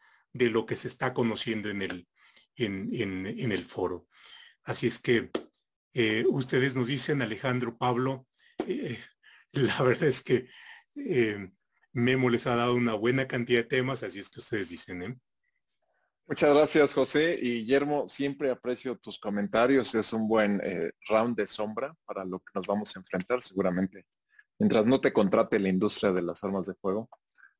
[0.50, 2.08] lo que se está conociendo en el,
[2.56, 4.06] en, el foro.
[4.62, 5.30] Así es que
[5.92, 8.26] eh, ustedes nos dicen, Alejandro, Pablo,
[8.66, 8.98] eh,
[9.52, 10.46] la verdad es que
[11.92, 15.18] Memo les ha dado una buena cantidad de temas, así es que ustedes dicen, ¿eh?
[16.30, 17.36] Muchas gracias, José.
[17.42, 19.92] Y Guillermo, siempre aprecio tus comentarios.
[19.96, 24.06] Es un buen eh, round de sombra para lo que nos vamos a enfrentar, seguramente.
[24.56, 27.10] Mientras no te contrate la industria de las armas de fuego,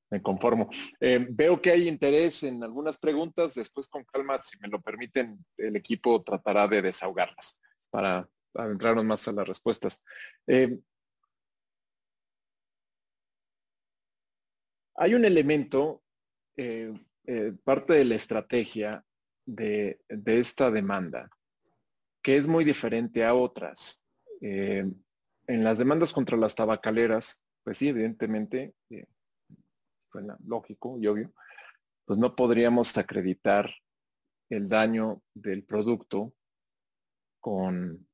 [0.09, 0.71] me conformo.
[1.01, 3.55] Eh, veo que hay interés en algunas preguntas.
[3.55, 7.59] Después, con calma, si me lo permiten, el equipo tratará de desahogarlas
[7.91, 10.05] para adentrarnos más a las respuestas.
[10.47, 10.79] Eh,
[14.95, 16.05] hay un elemento
[17.33, 19.05] eh, parte de la estrategia
[19.47, 21.31] de, esta demanda,
[22.21, 24.05] que es muy diferente a otras.
[24.41, 24.85] Eh,
[25.47, 29.07] en las demandas contra las tabacaleras, pues sí, evidentemente, eh,
[30.11, 31.33] suena lógico y obvio,
[32.05, 33.71] pues no podríamos acreditar
[34.49, 36.35] el daño del producto
[37.39, 38.09] con,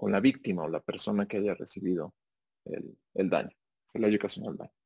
[0.00, 2.12] la víctima o la persona que haya recibido
[2.64, 3.56] el, daño,
[3.86, 4.77] se le haya el daño.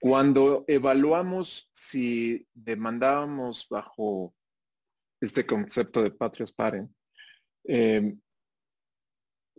[0.00, 4.34] Cuando evaluamos si demandábamos bajo
[5.20, 6.94] este concepto de patrios paren,
[7.66, 8.14] eh,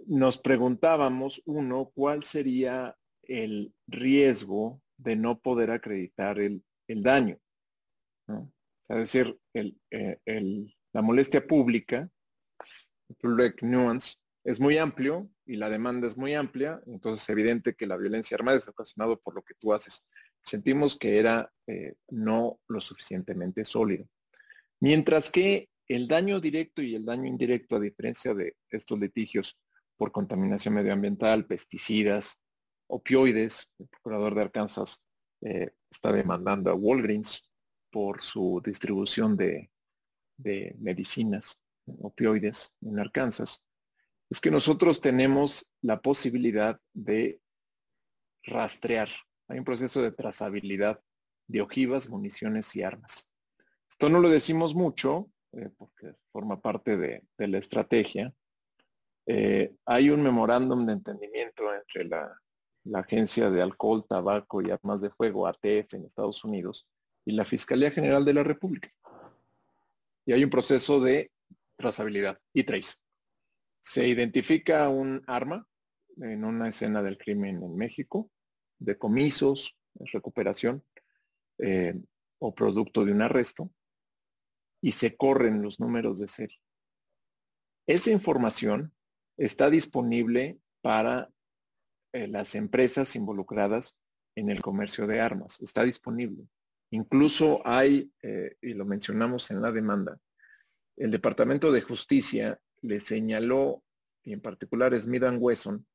[0.08, 7.38] nos preguntábamos, uno, cuál sería el riesgo de no poder acreditar el, daño.
[8.88, 10.18] Es decir, eh,
[10.94, 12.10] la molestia pública,
[13.20, 17.88] public nuance, es muy amplio y la demanda es muy amplia, entonces es evidente que
[17.88, 20.06] la violencia armada es ocasionado por lo que tú haces
[20.46, 24.08] sentimos que era eh, no lo suficientemente sólido.
[24.80, 29.58] Mientras que el daño directo y el daño indirecto, a diferencia de estos litigios
[29.98, 32.42] por contaminación medioambiental, pesticidas,
[32.88, 35.04] opioides, el procurador de Arkansas
[35.42, 37.50] eh, está demandando a Walgreens
[37.92, 39.72] por su distribución de,
[40.38, 41.62] de medicinas,
[42.02, 43.64] opioides en Arkansas,
[44.30, 47.40] es que nosotros tenemos la posibilidad de
[48.44, 49.10] rastrear
[49.48, 51.00] hay un proceso de trazabilidad
[51.48, 53.30] de ojivas, municiones y armas.
[53.90, 58.34] Esto no lo decimos mucho eh, porque forma parte de, la estrategia.
[59.28, 62.42] Eh, hay un memorándum de entendimiento entre la,
[62.94, 66.88] Agencia de Alcohol, Tabaco y Armas de Fuego, ATF, en Estados Unidos,
[67.26, 68.92] y la Fiscalía General de la República.
[70.24, 71.32] Y hay un proceso de
[71.78, 72.98] trazabilidad y trace.
[73.82, 75.66] Se identifica un arma
[76.18, 78.30] en una escena del crimen en México,
[78.80, 79.76] decomisos,
[80.12, 80.84] recuperación
[81.58, 81.96] eh,
[82.40, 83.72] o producto de un arresto
[84.82, 86.60] y se corren los números de serie.
[87.88, 88.94] Esa información
[89.38, 91.30] está disponible para
[92.14, 93.98] eh, las empresas involucradas
[94.36, 95.62] en el comercio de armas.
[95.62, 96.48] Está disponible.
[96.92, 100.20] Incluso hay, eh, y lo mencionamos en la demanda,
[100.98, 103.84] el Departamento de Justicia le señaló,
[104.24, 105.86] y en particular Smith Wesson,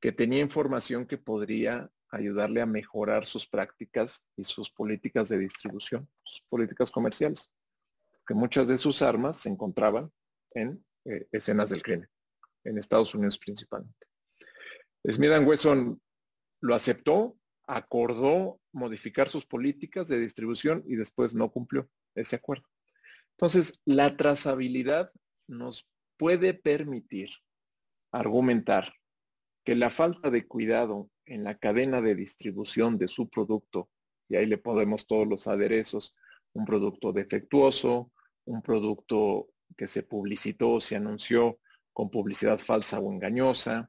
[0.00, 6.08] que tenía información que podría ayudarle a mejorar sus prácticas y sus políticas de distribución,
[6.24, 7.52] sus políticas comerciales,
[8.26, 10.10] que muchas de sus armas se encontraban
[10.54, 12.08] en eh, escenas del crimen,
[12.64, 14.06] en Estados Unidos principalmente.
[15.08, 16.00] Smith Wesson
[16.60, 17.36] lo aceptó,
[17.66, 22.64] acordó modificar sus políticas de distribución y después no cumplió ese acuerdo.
[23.32, 25.10] Entonces, la trazabilidad
[25.46, 25.88] nos
[26.18, 27.30] puede permitir
[28.12, 28.92] argumentar
[29.64, 33.88] que la falta de cuidado en la cadena de distribución de su producto,
[34.28, 36.14] y ahí le podemos todos los aderezos,
[36.52, 38.10] un producto defectuoso,
[38.46, 41.60] un producto que se publicitó, se anunció
[41.92, 43.88] con publicidad falsa o engañosa.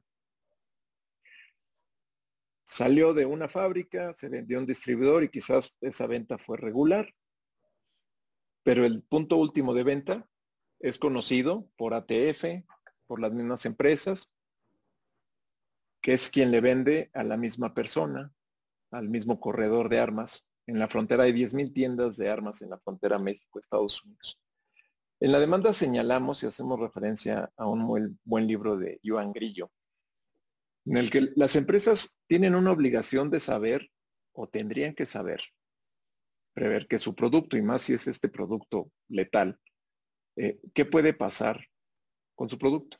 [2.62, 7.12] Salió de una fábrica, se vendió a un distribuidor y quizás esa venta fue regular,
[8.62, 10.30] pero el punto último de venta
[10.78, 12.44] es conocido por ATF,
[13.08, 14.32] por las mismas empresas,
[16.02, 18.32] que es quien le vende a la misma persona,
[18.90, 20.46] al mismo corredor de armas.
[20.66, 24.38] En la frontera hay 10.000 tiendas de armas en la frontera México-Estados Unidos.
[25.20, 29.70] En la demanda señalamos y hacemos referencia a un muy buen libro de Joan Grillo,
[30.84, 33.88] en el que las empresas tienen una obligación de saber
[34.32, 35.40] o tendrían que saber,
[36.54, 39.60] prever que su producto, y más si es este producto letal,
[40.36, 41.64] eh, ¿qué puede pasar
[42.34, 42.98] con su producto?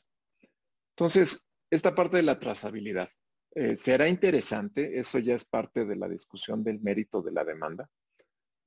[0.95, 3.09] Entonces, esta parte de la trazabilidad.
[3.55, 7.89] Eh, será interesante, eso ya es parte de la discusión del mérito de la demanda.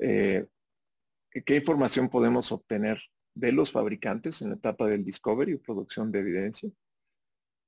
[0.00, 0.46] Eh,
[1.30, 3.00] ¿Qué información podemos obtener
[3.34, 6.70] de los fabricantes en la etapa del discovery o producción de evidencia?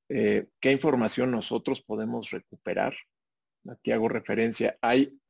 [0.08, 2.96] Eh, ¿Qué información nosotros podemos recuperar?
[3.68, 5.20] Aquí hago referencia, hay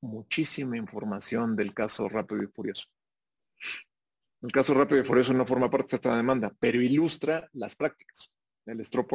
[0.00, 2.86] muchísima información del caso Rápido y Furioso.
[4.42, 8.30] El caso Rápido y Furioso no forma parte de esta demanda, pero ilustra las prácticas
[8.64, 9.06] del straw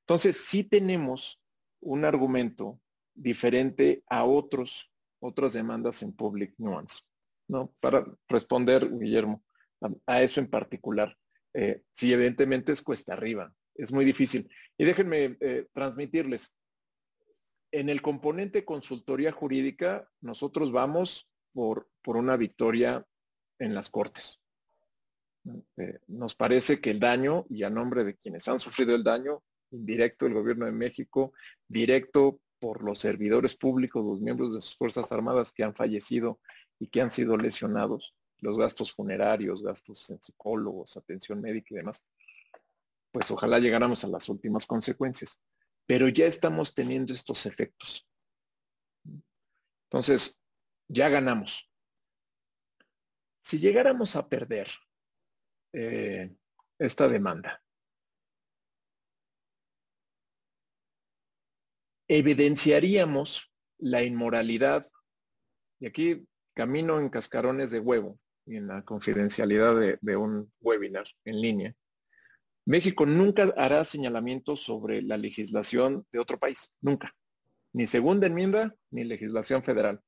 [0.00, 1.40] Entonces, sí tenemos
[1.80, 2.80] un argumento
[3.14, 7.02] diferente a otros, otras demandas en public nuance.
[7.48, 7.74] ¿no?
[7.80, 9.44] Para responder, Guillermo,
[10.06, 11.16] a, eso en particular.
[11.54, 14.48] Eh, sí, evidentemente es cuesta arriba, es muy difícil.
[14.78, 16.54] Y déjenme eh, transmitirles,
[17.72, 23.04] en el componente consultoría jurídica, nosotros vamos por, por una victoria
[23.58, 24.40] en las cortes.
[25.76, 29.42] Eh, nos parece que el daño, y a nombre de quienes han sufrido el daño,
[29.70, 31.32] indirecto del gobierno de México,
[31.68, 36.40] directo por los servidores públicos, los miembros de sus Fuerzas Armadas que han fallecido
[36.78, 42.06] y que han sido lesionados, los gastos funerarios, gastos en psicólogos, atención médica y demás,
[43.12, 45.40] pues ojalá llegáramos a las últimas consecuencias.
[45.86, 48.06] Pero ya estamos teniendo estos efectos.
[49.84, 50.40] Entonces,
[50.88, 51.68] ya ganamos.
[53.42, 54.68] Si llegáramos a perder
[55.72, 56.32] eh,
[56.78, 57.62] esta demanda,
[62.10, 64.84] evidenciaríamos la inmoralidad,
[65.78, 71.40] y aquí camino en cascarones de huevo y en la confidencialidad de, un webinar en
[71.40, 71.74] línea.
[72.66, 77.14] México nunca hará señalamientos sobre la legislación de otro país, nunca.
[77.72, 80.00] Ni segunda enmienda, ni legislación federal.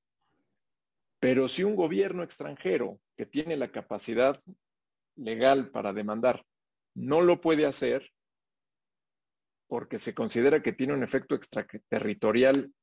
[1.21, 4.41] Pero si un gobierno extranjero que tiene la capacidad
[5.15, 6.45] legal para demandar
[6.95, 8.11] no lo puede hacer,
[9.73, 12.75] porque se considera que tiene un efecto extraterritorial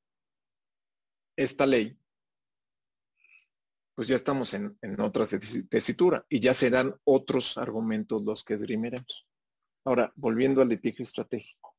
[1.36, 1.96] esta ley,
[3.94, 5.24] pues ya estamos en, otra
[5.70, 9.28] tesitura y ya serán otros argumentos los que esgrimiremos.
[9.86, 11.78] Ahora, volviendo al litigio estratégico.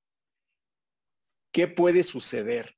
[1.52, 2.76] ¿Qué puede suceder,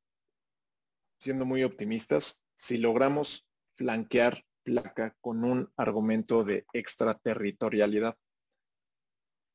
[1.21, 8.17] siendo muy optimistas, si logramos flanquear placa con un argumento de extraterritorialidad?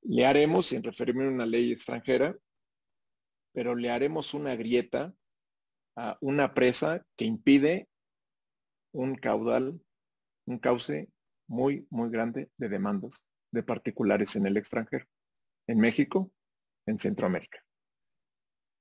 [0.04, 2.38] Le haremos, sin referirme a una ley extranjera,
[3.58, 5.16] pero le haremos una grieta
[5.96, 7.90] a una presa que impide
[8.94, 9.82] un caudal,
[10.46, 11.10] un cauce
[11.48, 15.08] muy, muy grande de demandas de particulares en el extranjero,
[15.66, 16.32] en México,
[16.86, 17.66] en Centroamérica,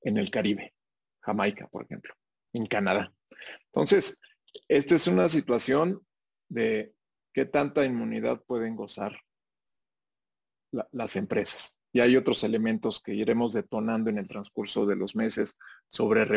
[0.03, 0.74] en el Caribe,
[1.22, 2.12] Jamaica, por ejemplo,
[2.53, 3.14] en Canadá.
[3.72, 4.20] Entonces,
[4.68, 6.07] esta es una situación
[6.51, 6.93] de
[7.33, 9.18] qué tanta inmunidad pueden gozar
[10.70, 15.57] las empresas y hay otros elementos que iremos detonando en el transcurso de los meses
[15.88, 16.28] sobre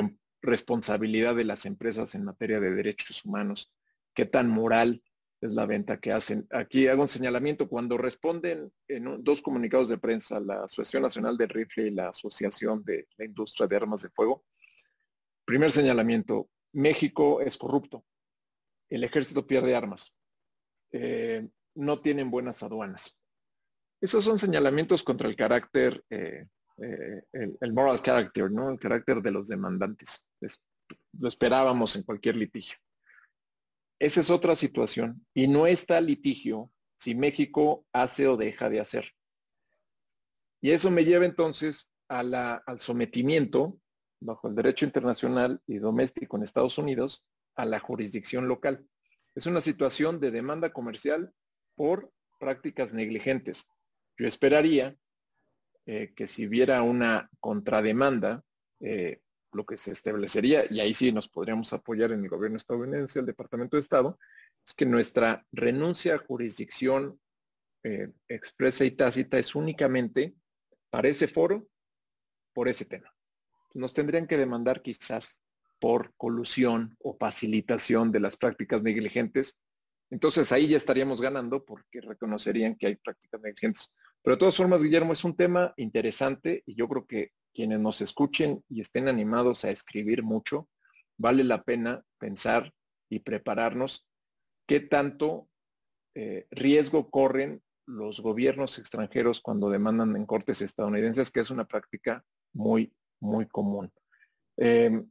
[0.41, 3.69] responsabilidad de las empresas en materia de derechos humanos,
[4.13, 5.03] qué tan moral
[5.41, 6.47] es la venta que hacen.
[6.49, 7.67] Aquí hago un señalamiento.
[7.67, 12.81] Cuando responden en dos comunicados de prensa, la Asociación Nacional del Rifle y la Asociación
[12.85, 14.45] de la Industria de Armas de Fuego,
[15.43, 18.05] primer señalamiento, México es corrupto,
[18.89, 20.15] el ejército pierde armas,
[20.93, 23.18] eh, no tienen buenas aduanas.
[24.01, 26.45] Esos son señalamientos contra el carácter, eh,
[26.77, 27.23] eh,
[27.59, 28.69] el, moral character, ¿no?
[28.69, 30.25] El carácter de los demandantes.
[31.19, 32.77] lo esperábamos en cualquier litigio.
[33.99, 35.25] Esa es otra situación.
[35.33, 39.11] Y no está litigio si México hace o deja de hacer.
[40.61, 43.77] Y eso me lleva entonces al sometimiento,
[44.21, 47.25] bajo el derecho internacional y doméstico en Estados Unidos,
[47.55, 48.85] a la jurisdicción local.
[49.35, 51.33] Es una situación de demanda comercial
[51.75, 53.67] por prácticas negligentes.
[54.19, 54.95] Yo esperaría
[55.85, 58.43] eh, que si hubiera una contrademanda,
[58.81, 63.19] eh, lo que se establecería, y ahí sí nos podríamos apoyar en el gobierno estadounidense,
[63.19, 64.19] el Departamento de Estado,
[64.63, 67.19] es que nuestra renuncia a jurisdicción
[67.83, 70.35] eh, expresa y tácita es únicamente
[70.91, 71.67] para ese foro,
[72.53, 73.11] por ese tema.
[73.73, 75.41] Nos tendrían que demandar quizás
[75.79, 79.57] por colusión o facilitación de las prácticas negligentes.
[80.09, 83.93] Entonces ahí ya estaríamos ganando porque reconocerían que hay prácticas negligentes.
[84.21, 88.01] Pero de todas formas, Guillermo, es un tema interesante y yo creo que quienes nos
[88.01, 90.69] escuchen y estén animados a escribir mucho,
[91.17, 92.73] vale la pena pensar
[93.09, 94.07] y prepararnos
[94.67, 95.49] qué tanto
[96.15, 102.23] eh, riesgo corren los gobiernos extranjeros cuando demandan en cortes estadounidenses, que es una práctica
[102.53, 103.91] muy, muy común.
[104.57, 105.09] Em,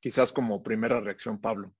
[0.00, 1.72] quizás como primera reacción, Pablo.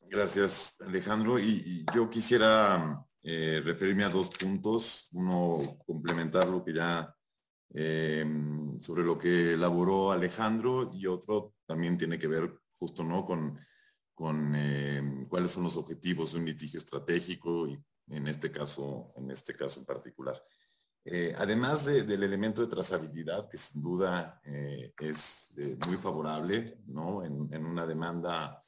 [0.00, 1.38] Gracias, Alejandro.
[1.38, 5.08] y yo quisiera eh, referirme a dos puntos.
[5.12, 7.12] Uno, complementar lo que ya
[7.74, 8.24] eh,
[8.80, 13.24] sobre lo que elaboró Alejandro y otro también tiene que ver justo ¿no?
[13.24, 13.58] con,
[14.14, 19.30] con eh, cuáles son los objetivos de un litigio estratégico y en este caso, en
[19.30, 20.40] este caso en particular.
[21.06, 25.52] Eh, además del elemento de trazabilidad, que sin duda eh, es
[25.86, 27.22] muy favorable ¿no?
[27.24, 28.60] en, una demanda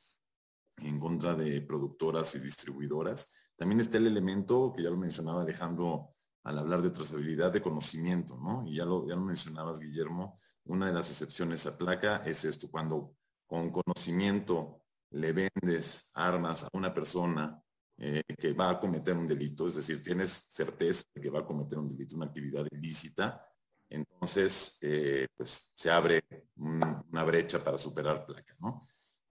[0.78, 6.10] en contra de productoras y distribuidoras, también está el elemento que ya lo mencionaba Alejandro
[6.44, 8.64] al hablar de trazabilidad de conocimiento, ¿no?
[8.66, 12.70] Y ya lo, ya lo mencionabas, Guillermo, una de las excepciones a placa es esto,
[12.70, 17.60] cuando con conocimiento le vendes armas a una persona
[17.98, 21.46] eh, que va a cometer un delito, es decir, tienes certeza de que va a
[21.46, 23.44] cometer un delito, una actividad ilícita,
[23.88, 26.22] entonces eh, pues se abre
[26.56, 28.82] una brecha para superar placa, ¿no?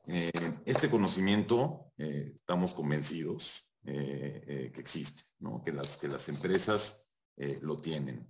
[0.07, 0.31] Eh,
[0.65, 5.23] este conocimiento, estamos convencidos que existe.
[5.63, 7.05] Que las, que las empresas
[7.37, 8.27] eh, lo tienen.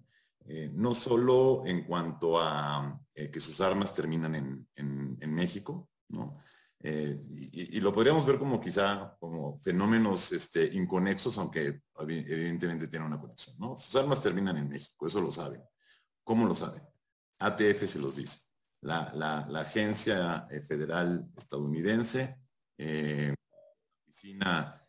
[0.48, 6.38] Eh, no solo en cuanto a eh, que sus armas terminan en, México, ¿no?
[6.82, 13.56] Y, lo podríamos ver como quizá como fenómenos este, inconexos, aunque evidentemente tienen una conexión,
[13.58, 13.76] ¿no?
[13.76, 15.62] Sus armas terminan en México, eso lo saben.
[16.24, 16.84] ¿Cómo lo saben?
[17.40, 18.40] ATF se los dice.
[18.82, 22.38] La, la agencia federal estadounidense,
[24.04, 24.85] Oficina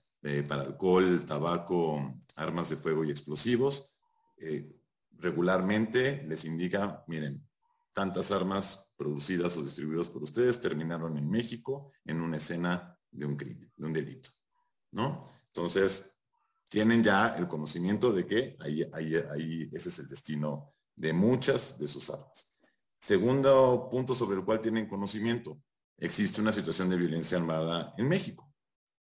[0.49, 3.99] para Alcohol, Tabaco, Armas de Fuego y Explosivos,
[4.39, 4.69] eh,
[5.13, 7.47] regularmente les indica, miren,
[7.93, 13.37] tantas armas producidas o distribuidas por ustedes terminaron en México en una escena de un
[13.37, 14.31] crimen, de un delito,
[14.93, 15.25] ¿no?
[15.47, 16.13] Entonces,
[16.69, 21.79] tienen ya el conocimiento de que ahí, ahí, ahí ese es el destino de muchas
[21.79, 22.51] de sus armas.
[22.99, 25.63] Segundo punto sobre el cual tienen conocimiento,
[25.97, 28.46] existe una situación de violencia armada en México,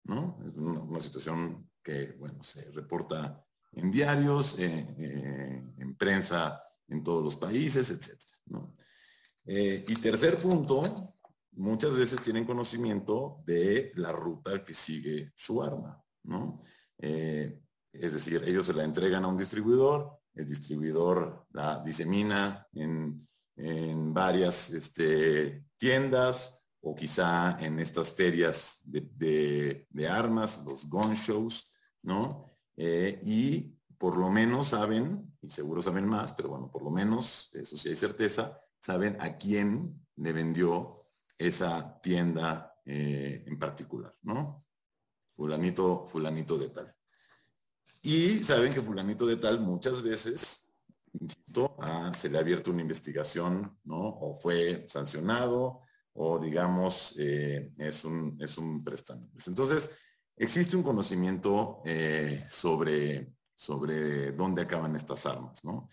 [0.06, 0.40] ¿no?
[0.48, 7.36] Es una, una situación que, bueno, se reporta en diarios, en prensa en todos los
[7.36, 8.22] países, etc.
[9.46, 10.82] Eh, y tercer punto,
[11.54, 16.04] muchas veces tienen conocimiento de la ruta que sigue su arma.
[16.24, 16.62] ¿no?
[16.98, 23.28] Eh, es decir, ellos se la entregan a un distribuidor, el distribuidor la disemina en,
[23.56, 32.46] en varias este, tiendas o quizá en estas ferias de, armas, los gun shows, ¿no?
[32.78, 37.50] Eh, y por lo menos saben, y seguro saben más, pero bueno, por lo menos,
[37.54, 41.06] eso sí hay certeza, saben a quién le vendió
[41.40, 44.68] esa tienda eh, en particular, ¿no?
[45.36, 46.96] Fulanito, fulanito de tal.
[48.04, 50.72] Y saben que fulanito de tal muchas veces,
[51.20, 51.76] insisto,
[52.14, 54.08] se le ha abierto una investigación, ¿no?
[54.20, 55.82] O fue sancionado,
[56.16, 59.28] o digamos, eh, es un, es un prestante.
[59.48, 59.96] Entonces,
[60.38, 65.90] existe un conocimiento eh, sobre, sobre dónde acaban estas armas, ¿no?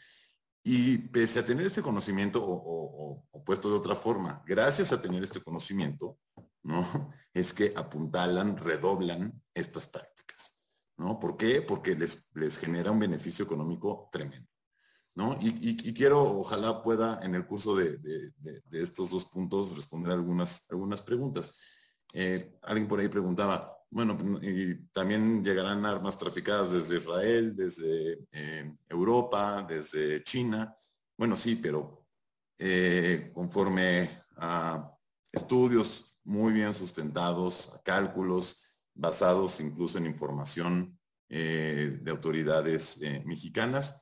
[0.65, 5.43] Y pese a tener ese conocimiento, o, puesto de otra forma, gracias a tener este
[5.43, 6.19] conocimiento,
[6.63, 6.83] ¿no?
[7.35, 10.55] Es que apuntalan, redoblan estas prácticas,
[10.97, 11.19] ¿no?
[11.19, 11.63] ¿Por qué?
[11.63, 14.49] Porque les, les genera un beneficio económico tremendo,
[15.41, 17.99] Y, quiero, ojalá pueda en el curso de,
[18.71, 21.55] estos dos puntos responder algunas, algunas preguntas.
[22.15, 24.17] Eh, alguien por ahí preguntaba, bueno,
[24.91, 30.75] también llegarán armas traficadas desde Israel, desde eh, Europa, desde China.
[31.17, 32.07] Bueno, sí, pero
[32.59, 34.97] eh, conforme a
[35.31, 40.99] estudios muy bien sustentados, a cálculos basados incluso en información
[41.29, 44.02] de autoridades mexicanas,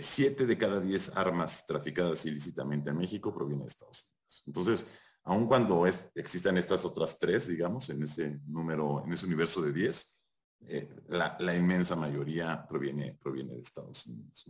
[0.00, 4.42] siete de cada diez armas traficadas ilícitamente en México provienen de Estados Unidos.
[4.46, 4.86] Entonces,
[5.24, 10.20] aun cuando existan estas otras tres, digamos, en ese número, en ese universo de 10,
[10.66, 14.44] eh, la, inmensa mayoría proviene, proviene de Estados Unidos.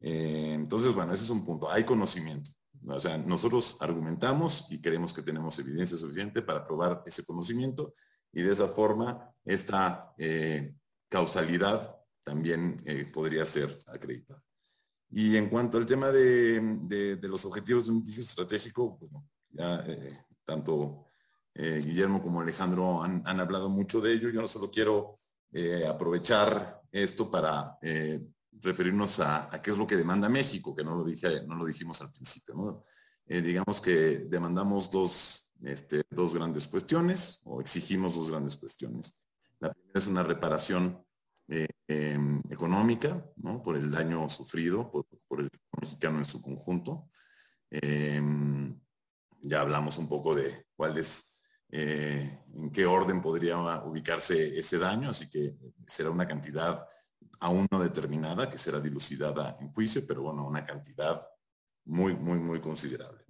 [0.00, 1.70] Eh, entonces, bueno, ese es un punto.
[1.70, 2.50] Hay conocimiento.
[2.86, 7.92] O sea, nosotros argumentamos y creemos que tenemos evidencia suficiente para probar ese conocimiento
[8.32, 10.74] y de esa forma esta eh,
[11.08, 11.96] causalidad
[12.28, 14.42] también podría ser acreditada.
[15.10, 16.60] Y en cuanto al tema de,
[17.16, 21.06] de los objetivos de un litigio estratégico, bueno, ya eh, tanto
[21.54, 24.28] eh, Guillermo como Alejandro han, hablado mucho de ello.
[24.28, 25.20] Yo solo quiero
[25.52, 27.78] eh, aprovechar esto para
[28.60, 32.00] referirnos a, qué es lo que demanda México, que no lo, dije, no lo dijimos
[32.02, 32.82] al principio.
[33.26, 39.14] digamos que demandamos dos, este, dos grandes cuestiones o exigimos dos grandes cuestiones.
[39.60, 41.04] La primera es una reparación
[41.48, 43.62] em, económica ¿no?
[43.62, 45.48] por el daño sufrido por, el
[45.80, 47.10] mexicano en su conjunto.
[47.70, 48.78] Em,
[49.40, 51.38] ya hablamos un poco de cuál es,
[51.70, 56.86] eh, en qué orden podría ubicarse ese daño, así que será una cantidad
[57.40, 61.26] aún no determinada, que será dilucidada en juicio, pero bueno, una cantidad
[61.84, 63.24] muy, muy, muy considerable.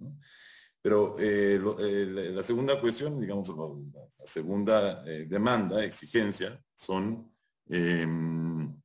[0.81, 7.33] Pero eh, eh, la segunda cuestión, digamos, la, segunda eh, demanda, exigencia, son
[7.69, 8.75] em,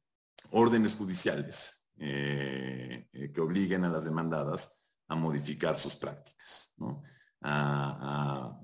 [0.53, 6.75] órdenes judiciales que obliguen a las demandadas a modificar sus prácticas,
[7.41, 8.59] a,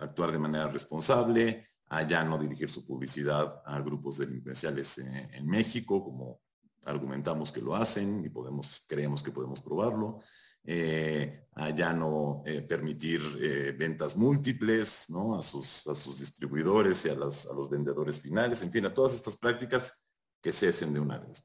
[0.00, 6.02] actuar de manera responsable, a ya no dirigir su publicidad a grupos delincuenciales en México,
[6.02, 6.40] como
[6.84, 10.20] argumentamos que lo hacen y podemos, creemos que podemos probarlo,
[10.64, 15.34] eh, a ya no eh, permitir eh, ventas múltiples ¿no?
[15.34, 18.94] a, sus, a sus distribuidores y a, las, a, los vendedores finales, en fin, a
[18.94, 20.02] todas estas prácticas
[20.40, 21.42] que cesen de una vez.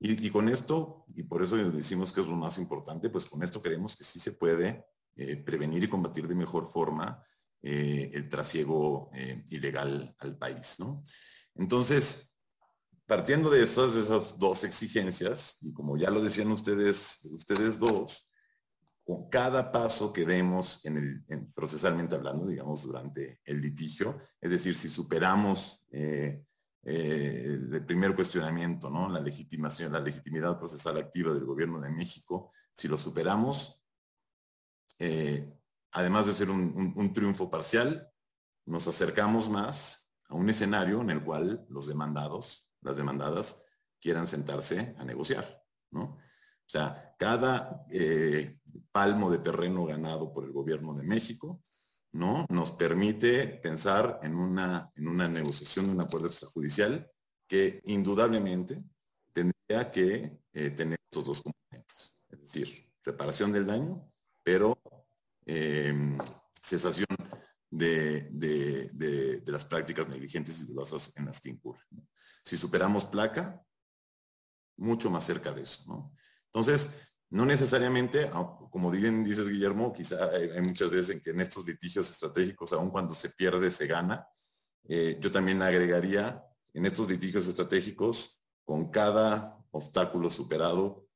[0.00, 3.62] Y, con esto, y por eso decimos que es lo más importante, pues con esto
[3.62, 4.84] creemos que sí se puede
[5.46, 7.22] prevenir y combatir de mejor forma
[7.62, 9.10] el trasiego
[9.48, 10.76] ilegal al país.
[11.54, 12.34] Entonces,
[13.06, 18.28] partiendo de esas, de esas dos exigencias, y como ya lo decían ustedes, ustedes dos,
[19.04, 24.74] con cada paso que demos en el, procesalmente hablando, digamos, durante el litigio, es decir,
[24.74, 26.42] si superamos eh,
[26.82, 29.08] eh, el primer cuestionamiento, ¿no?
[29.08, 33.82] La legitimación, la legitimidad procesal activa del gobierno de México, si lo superamos,
[34.98, 35.52] eh,
[35.92, 38.10] además de ser un triunfo parcial,
[38.66, 43.64] nos acercamos más a un escenario en el cual los demandados las demandadas
[44.00, 46.02] quieran sentarse a negociar, ¿no?
[46.66, 47.84] O sea, cada
[48.92, 51.62] palmo de terreno ganado por el gobierno de México,
[52.12, 52.46] ¿no?
[52.48, 57.10] Nos permite pensar en una, en una negociación de un acuerdo extrajudicial
[57.46, 58.82] que indudablemente
[59.32, 64.10] tendría que eh, tener estos dos componentes, es decir, reparación del daño,
[64.42, 64.78] pero
[65.44, 66.16] em,
[66.60, 67.06] cesación
[67.70, 72.08] de, de, las prácticas negligentes y dolosas en las que incurren.
[72.44, 73.62] Si superamos placa,
[74.76, 75.84] mucho más cerca de eso.
[75.86, 76.14] ¿no?
[76.46, 76.90] Entonces,
[77.30, 78.30] no necesariamente,
[78.70, 82.90] como bien dices Guillermo, quizá hay, muchas veces en que en estos litigios estratégicos, aun
[82.90, 84.26] cuando se pierde, se gana.
[84.86, 91.08] Eh, yo también agregaría, en estos litigios estratégicos, con cada obstáculo superado,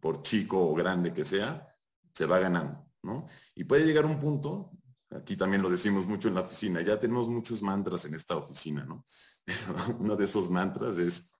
[0.00, 1.68] por chico o grande que sea,
[2.12, 2.86] se va ganando.
[3.02, 3.26] ¿no?
[3.54, 4.72] Y puede llegar un punto
[5.14, 6.80] Aquí también lo decimos mucho en la oficina.
[6.82, 9.04] Ya tenemos muchos mantras en esta oficina, ¿no?
[9.98, 11.30] Uno de esos mantras es,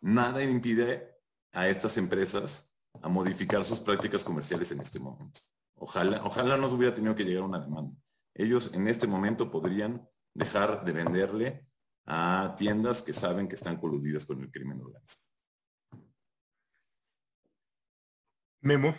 [0.00, 1.16] nada impide
[1.52, 2.69] a estas empresas
[3.02, 5.40] a modificar sus prácticas comerciales en este momento.
[5.76, 7.96] Ojalá, ojalá no hubiera tenido que llegar a una demanda.
[8.34, 11.66] Ellos en este momento podrían dejar de venderle
[12.06, 15.26] a tiendas que saben que están coludidas con el crimen organizado.
[18.62, 18.94] Memo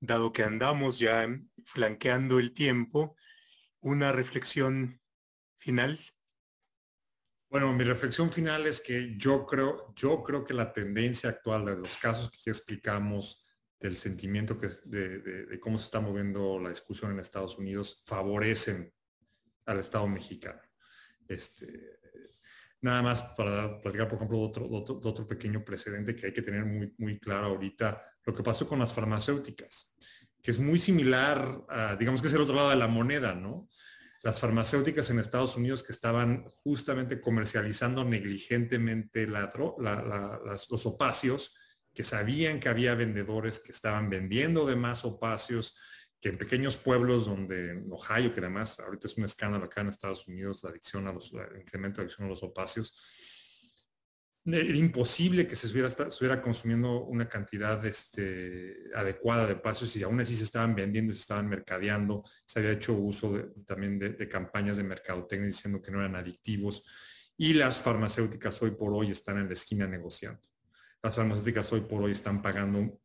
[0.00, 1.26] dado que andamos ya
[1.64, 3.16] flanqueando el tiempo,
[3.80, 5.00] una reflexión
[5.58, 5.98] final.
[7.56, 11.76] Bueno, mi reflexión final es que yo creo, yo creo que la tendencia actual de
[11.76, 13.46] los casos que ya explicamos,
[13.80, 18.92] del sentimiento que, de, cómo se está moviendo la discusión en Estados Unidos, favorecen
[19.64, 20.60] al Estado mexicano.
[21.26, 21.98] Este,
[22.82, 26.66] nada más para platicar, por ejemplo, otro, otro, otro pequeño precedente que hay que tener
[26.66, 29.94] muy, muy claro ahorita lo que pasó con las farmacéuticas,
[30.42, 33.66] que es muy similar a, digamos que es el otro lado de la moneda, ¿no?
[34.22, 41.56] Las farmacéuticas en Estados Unidos que estaban justamente comercializando negligentemente los opacios,
[41.94, 45.78] que sabían que había vendedores que estaban vendiendo de más opacios,
[46.20, 49.88] que en pequeños pueblos donde en Ohio, que además ahorita es un escándalo acá en
[49.88, 53.00] Estados Unidos, la adicción a los, el incremento de adicción a los opacios,
[54.46, 60.36] era imposible que se estuviera, consumiendo una cantidad este, adecuada de pasos y aún así
[60.36, 62.22] se estaban vendiendo se estaban mercadeando.
[62.44, 66.84] Se había hecho uso también de, campañas de mercadotecnia diciendo que no eran adictivos.
[67.36, 70.40] Y las farmacéuticas hoy por hoy están en la esquina negociando.
[71.02, 73.00] Las farmacéuticas hoy por hoy están pagando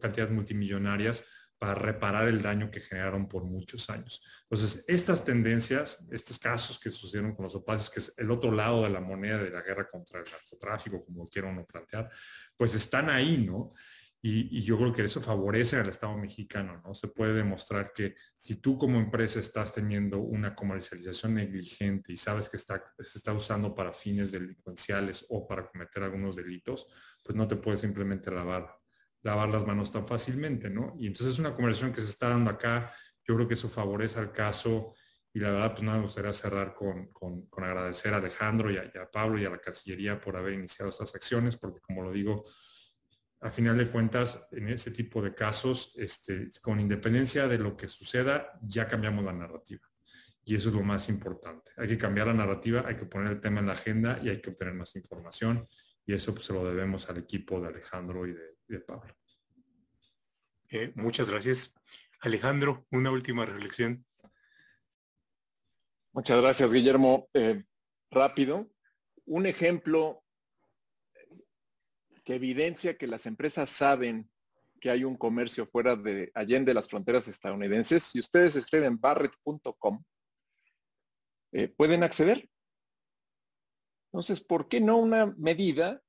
[0.00, 1.24] cantidades multimillonarias
[1.58, 4.22] para reparar el daño que generaron por muchos años.
[4.42, 8.84] Entonces, estas tendencias, estos casos que sucedieron con los opacios, que es el otro lado
[8.84, 12.08] de la moneda de la guerra contra el narcotráfico, como quiera uno plantear,
[12.56, 13.72] pues están ahí, ¿no?
[14.20, 16.92] Y, yo creo que eso favorece al Estado mexicano, ¿no?
[16.92, 22.48] Se puede demostrar que si tú como empresa estás teniendo una comercialización negligente y sabes
[22.48, 26.88] que está, se está usando para fines delincuenciales o para cometer algunos delitos,
[27.24, 28.77] pues no te puedes simplemente lavar
[29.22, 30.94] lavar las manos tan fácilmente, ¿no?
[30.98, 32.92] Y entonces es una conversación que se está dando acá.
[33.26, 34.94] Yo creo que eso favorece al caso
[35.32, 37.10] y la verdad, pues nada, me gustaría cerrar con,
[37.52, 41.56] agradecer a Alejandro y a, Pablo y a la Cancillería por haber iniciado estas acciones,
[41.56, 42.46] porque como lo digo,
[43.40, 47.88] a final de cuentas, en este tipo de casos, este, con independencia de lo que
[47.88, 49.86] suceda, ya cambiamos la narrativa.
[50.44, 51.70] Y eso es lo más importante.
[51.76, 54.40] Hay que cambiar la narrativa, hay que poner el tema en la agenda y hay
[54.40, 55.68] que obtener más información.
[56.06, 59.14] Y eso pues, se lo debemos al equipo de Alejandro y de, de Pablo.
[60.70, 61.74] Eh, muchas gracias.
[62.20, 64.04] Alejandro, una última reflexión.
[66.12, 67.28] Muchas gracias, Guillermo.
[67.32, 67.64] Eh,
[68.10, 68.70] rápido,
[69.24, 70.24] un ejemplo
[72.24, 74.30] que evidencia que las empresas saben
[74.80, 78.02] que hay un comercio fuera de allende las fronteras estadounidenses.
[78.04, 80.02] Si ustedes escriben barrett.com,
[81.52, 82.48] eh, pueden acceder.
[84.12, 86.02] Entonces, ¿por qué no una medida?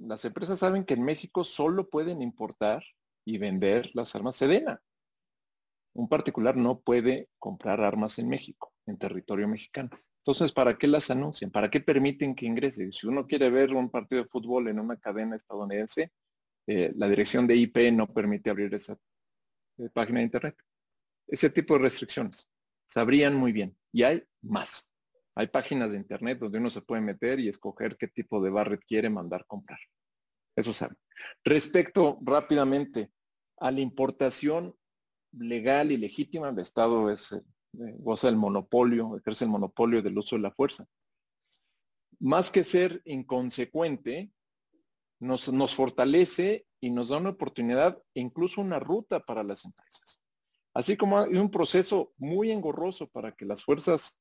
[0.00, 2.82] Las empresas saben que en México solo pueden importar
[3.26, 4.80] y vender las armas Sedena.
[5.94, 9.90] Un particular no puede comprar armas en México, en territorio mexicano.
[10.18, 11.50] Entonces, ¿para qué las anuncian?
[11.50, 12.90] ¿Para qué permiten que ingrese?
[12.90, 16.10] Si uno quiere ver un partido de fútbol en una cadena estadounidense,
[16.66, 18.98] eh, la dirección de IP no permite abrir esa
[19.78, 20.56] eh, página de Internet.
[21.28, 22.48] Ese tipo de restricciones.
[22.86, 23.76] Sabrían muy bien.
[23.92, 24.90] Y hay más.
[25.36, 28.80] Hay páginas de Internet donde uno se puede meter y escoger qué tipo de barret
[28.86, 29.78] quiere mandar comprar.
[30.56, 30.96] Eso sabe.
[31.44, 33.12] Respecto rápidamente
[33.58, 34.74] a la importación
[35.32, 37.42] legal y legítima, el Estado es eh,
[37.98, 40.86] goza del monopolio, ejerce el monopolio del uso de la fuerza.
[42.18, 44.32] Más que ser inconsecuente,
[45.20, 50.22] nos, nos fortalece y nos da una oportunidad e incluso una ruta para las empresas.
[50.72, 54.18] Así como hay un proceso muy engorroso para que las fuerzas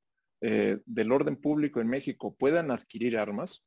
[0.47, 3.65] eh, del orden público en México puedan adquirir armas,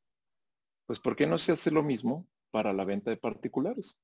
[0.87, 3.99] pues ¿por qué no se hace lo mismo para la venta de particulares?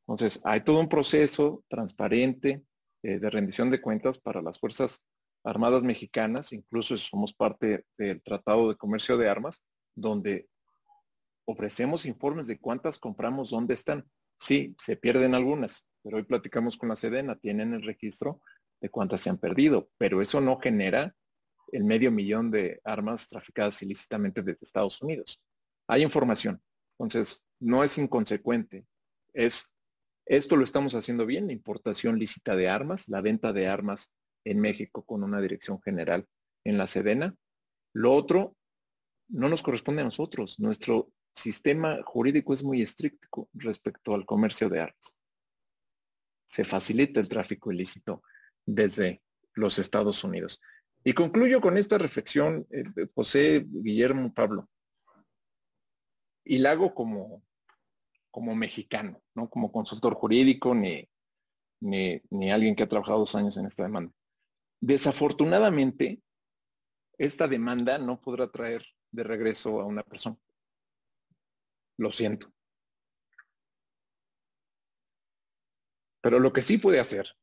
[0.00, 2.64] Entonces, hay todo un proceso transparente,
[3.04, 5.04] eh, de rendición de cuentas para las Fuerzas
[5.44, 9.62] Armadas Mexicanas, incluso somos parte del Tratado de Comercio de Armas,
[9.94, 10.48] donde
[11.44, 14.04] ofrecemos informes de cuántas compramos, dónde están.
[14.36, 18.40] Sí, se pierden algunas, pero hoy platicamos con la Sedena, tienen el registro
[18.80, 21.14] de cuántas se han perdido, pero eso no genera
[21.72, 25.40] el medio millón de armas traficadas ilícitamente desde Estados Unidos.
[25.88, 26.62] Hay información,
[26.98, 28.86] entonces no es inconsecuente,
[29.32, 29.74] es
[30.26, 34.12] esto lo estamos haciendo bien, la importación lícita de armas, la venta de armas
[34.44, 36.26] en México con una dirección general
[36.64, 37.34] en la Sedena.
[37.92, 38.56] Lo otro
[39.28, 40.58] no nos corresponde a nosotros.
[40.60, 45.18] Nuestro sistema jurídico es muy estricto respecto al comercio de armas.
[46.46, 48.22] Se facilita el tráfico ilícito
[48.64, 49.22] desde
[49.54, 50.60] los Estados Unidos.
[51.04, 52.84] Y concluyo con esta reflexión, eh,
[53.14, 54.68] José Guillermo Pablo.
[56.44, 57.42] Y la hago como
[58.32, 61.06] como mexicano, no como consultor jurídico ni,
[61.80, 64.12] ni, alguien que ha trabajado dos años en esta demanda.
[64.80, 66.22] Desafortunadamente,
[67.18, 70.36] esta demanda no podrá traer de regreso a una persona.
[71.98, 72.50] Lo siento.
[76.22, 77.36] Pero lo que sí puede hacer,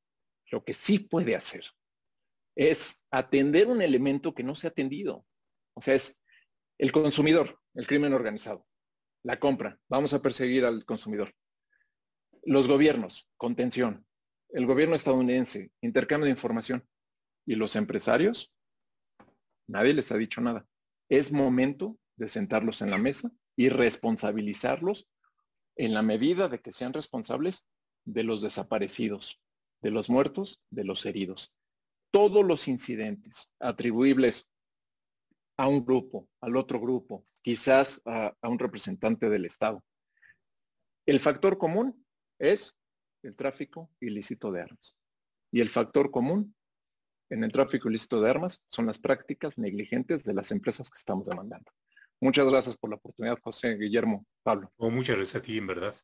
[0.49, 1.65] lo que sí puede hacer,
[2.60, 5.26] es atender un elemento que no se ha atendido.
[5.76, 6.22] O sea, es
[6.77, 8.65] el consumidor, el crimen organizado
[9.23, 11.34] la compra, vamos a perseguir al consumidor.
[12.44, 14.06] Los gobiernos, contención.
[14.49, 16.88] El gobierno estadounidense, intercambio de información.
[17.45, 18.56] Y los empresarios,
[19.68, 20.65] nadie les ha dicho nada.
[21.10, 25.10] Es momento de sentarlos en la mesa y responsabilizarlos
[25.76, 27.68] en la medida de que sean responsables
[28.06, 29.41] de los desaparecidos,
[29.81, 31.53] de los muertos, de los heridos.
[32.11, 34.49] Todos los incidentes atribuibles
[35.57, 39.84] a un grupo, al otro grupo, quizás a, un representante del Estado.
[41.06, 42.06] El factor común
[42.40, 42.77] es
[43.23, 44.95] el tráfico ilícito de armas.
[45.52, 46.56] Y el factor común
[47.30, 51.27] en el tráfico ilícito de armas son las prácticas negligentes de las empresas que estamos
[51.27, 51.69] demandando.
[52.22, 54.26] Muchas gracias por la oportunidad, José Guillermo.
[54.44, 54.72] Pablo.
[54.77, 55.95] Oh, muchas gracias a ti, en verdad.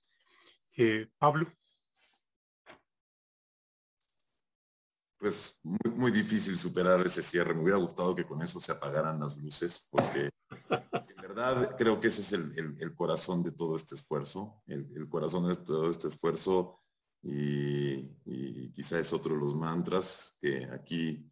[0.75, 1.51] Eh, Pablo.
[5.25, 7.55] Pues muy, difícil superar ese cierre.
[7.55, 10.29] Me hubiera gustado que con eso se apagaran las luces, porque
[10.69, 15.55] en verdad creo que ese es el, corazón de todo este esfuerzo, el, corazón de
[15.55, 16.79] todo este esfuerzo
[17.23, 18.07] y,
[18.75, 21.27] quizá es otro de los mantras que aquí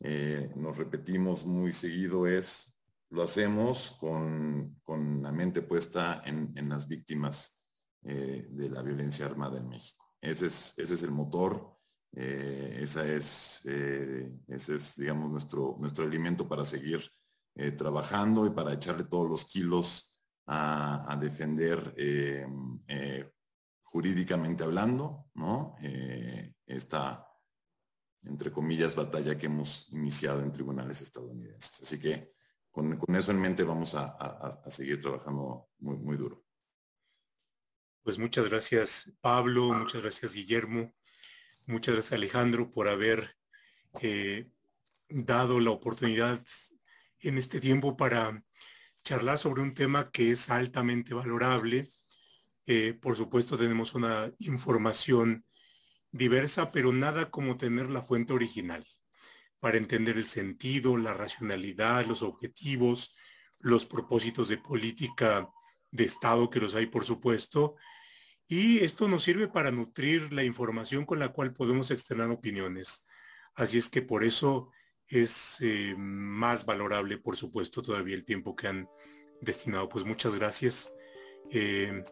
[0.00, 2.74] eh, nos repetimos muy seguido es,
[3.10, 4.80] lo hacemos con,
[5.22, 7.62] la mente puesta en, las víctimas
[8.04, 10.14] eh, de la violencia armada en México.
[10.22, 11.73] Ese es, ese es el motor
[12.16, 17.00] eh, esa es, eh, ese es, digamos, nuestro, nuestro alimento para seguir
[17.56, 20.16] eh, trabajando y para echarle todos los kilos
[20.46, 21.94] a, defender
[23.82, 25.74] jurídicamente hablando, ¿no?
[26.66, 27.26] esta,
[28.22, 31.80] entre comillas, batalla que hemos iniciado en tribunales estadounidenses.
[31.80, 32.34] Así que
[32.70, 36.44] con, con eso en mente vamos a, a, seguir trabajando muy, muy duro.
[38.02, 40.92] Pues muchas gracias, Pablo, muchas gracias, Guillermo.
[41.66, 43.38] Muchas gracias Alejandro por haber
[44.02, 44.50] eh,
[45.08, 46.44] dado la oportunidad
[47.20, 48.44] en este tiempo para
[49.02, 51.88] charlar sobre un tema que es altamente valorable.
[52.66, 55.46] Eh, por supuesto tenemos una información
[56.12, 58.86] diversa, pero nada como tener la fuente original
[59.58, 63.16] para entender el sentido, la racionalidad, los objetivos,
[63.58, 65.48] los propósitos de política
[65.90, 67.76] de Estado, que los hay por supuesto,
[68.54, 73.04] y esto nos sirve para nutrir la información con la cual podemos externar opiniones.
[73.56, 74.70] Así es que por eso
[75.08, 78.88] es eh, más valorable, por supuesto, todavía el tiempo que han
[79.40, 79.88] destinado.
[79.88, 80.92] Pues muchas gracias.
[81.50, 82.04] Eh,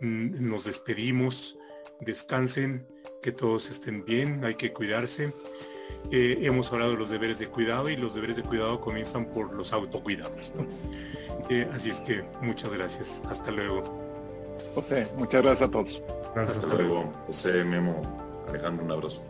[0.00, 1.58] nos despedimos.
[2.00, 2.84] Descansen,
[3.22, 5.32] que todos estén bien, hay que cuidarse.
[6.10, 9.54] Eh, hemos hablado de los deberes de cuidado y los deberes de cuidado comienzan por
[9.54, 10.52] los autocuidados.
[11.72, 13.22] así es que muchas gracias.
[13.28, 14.03] Hasta luego.
[14.74, 16.02] José, muchas gracias a todos.
[16.34, 17.12] Hasta luego.
[17.26, 18.00] José, Memo,
[18.48, 19.22] Alejandro, un abrazo.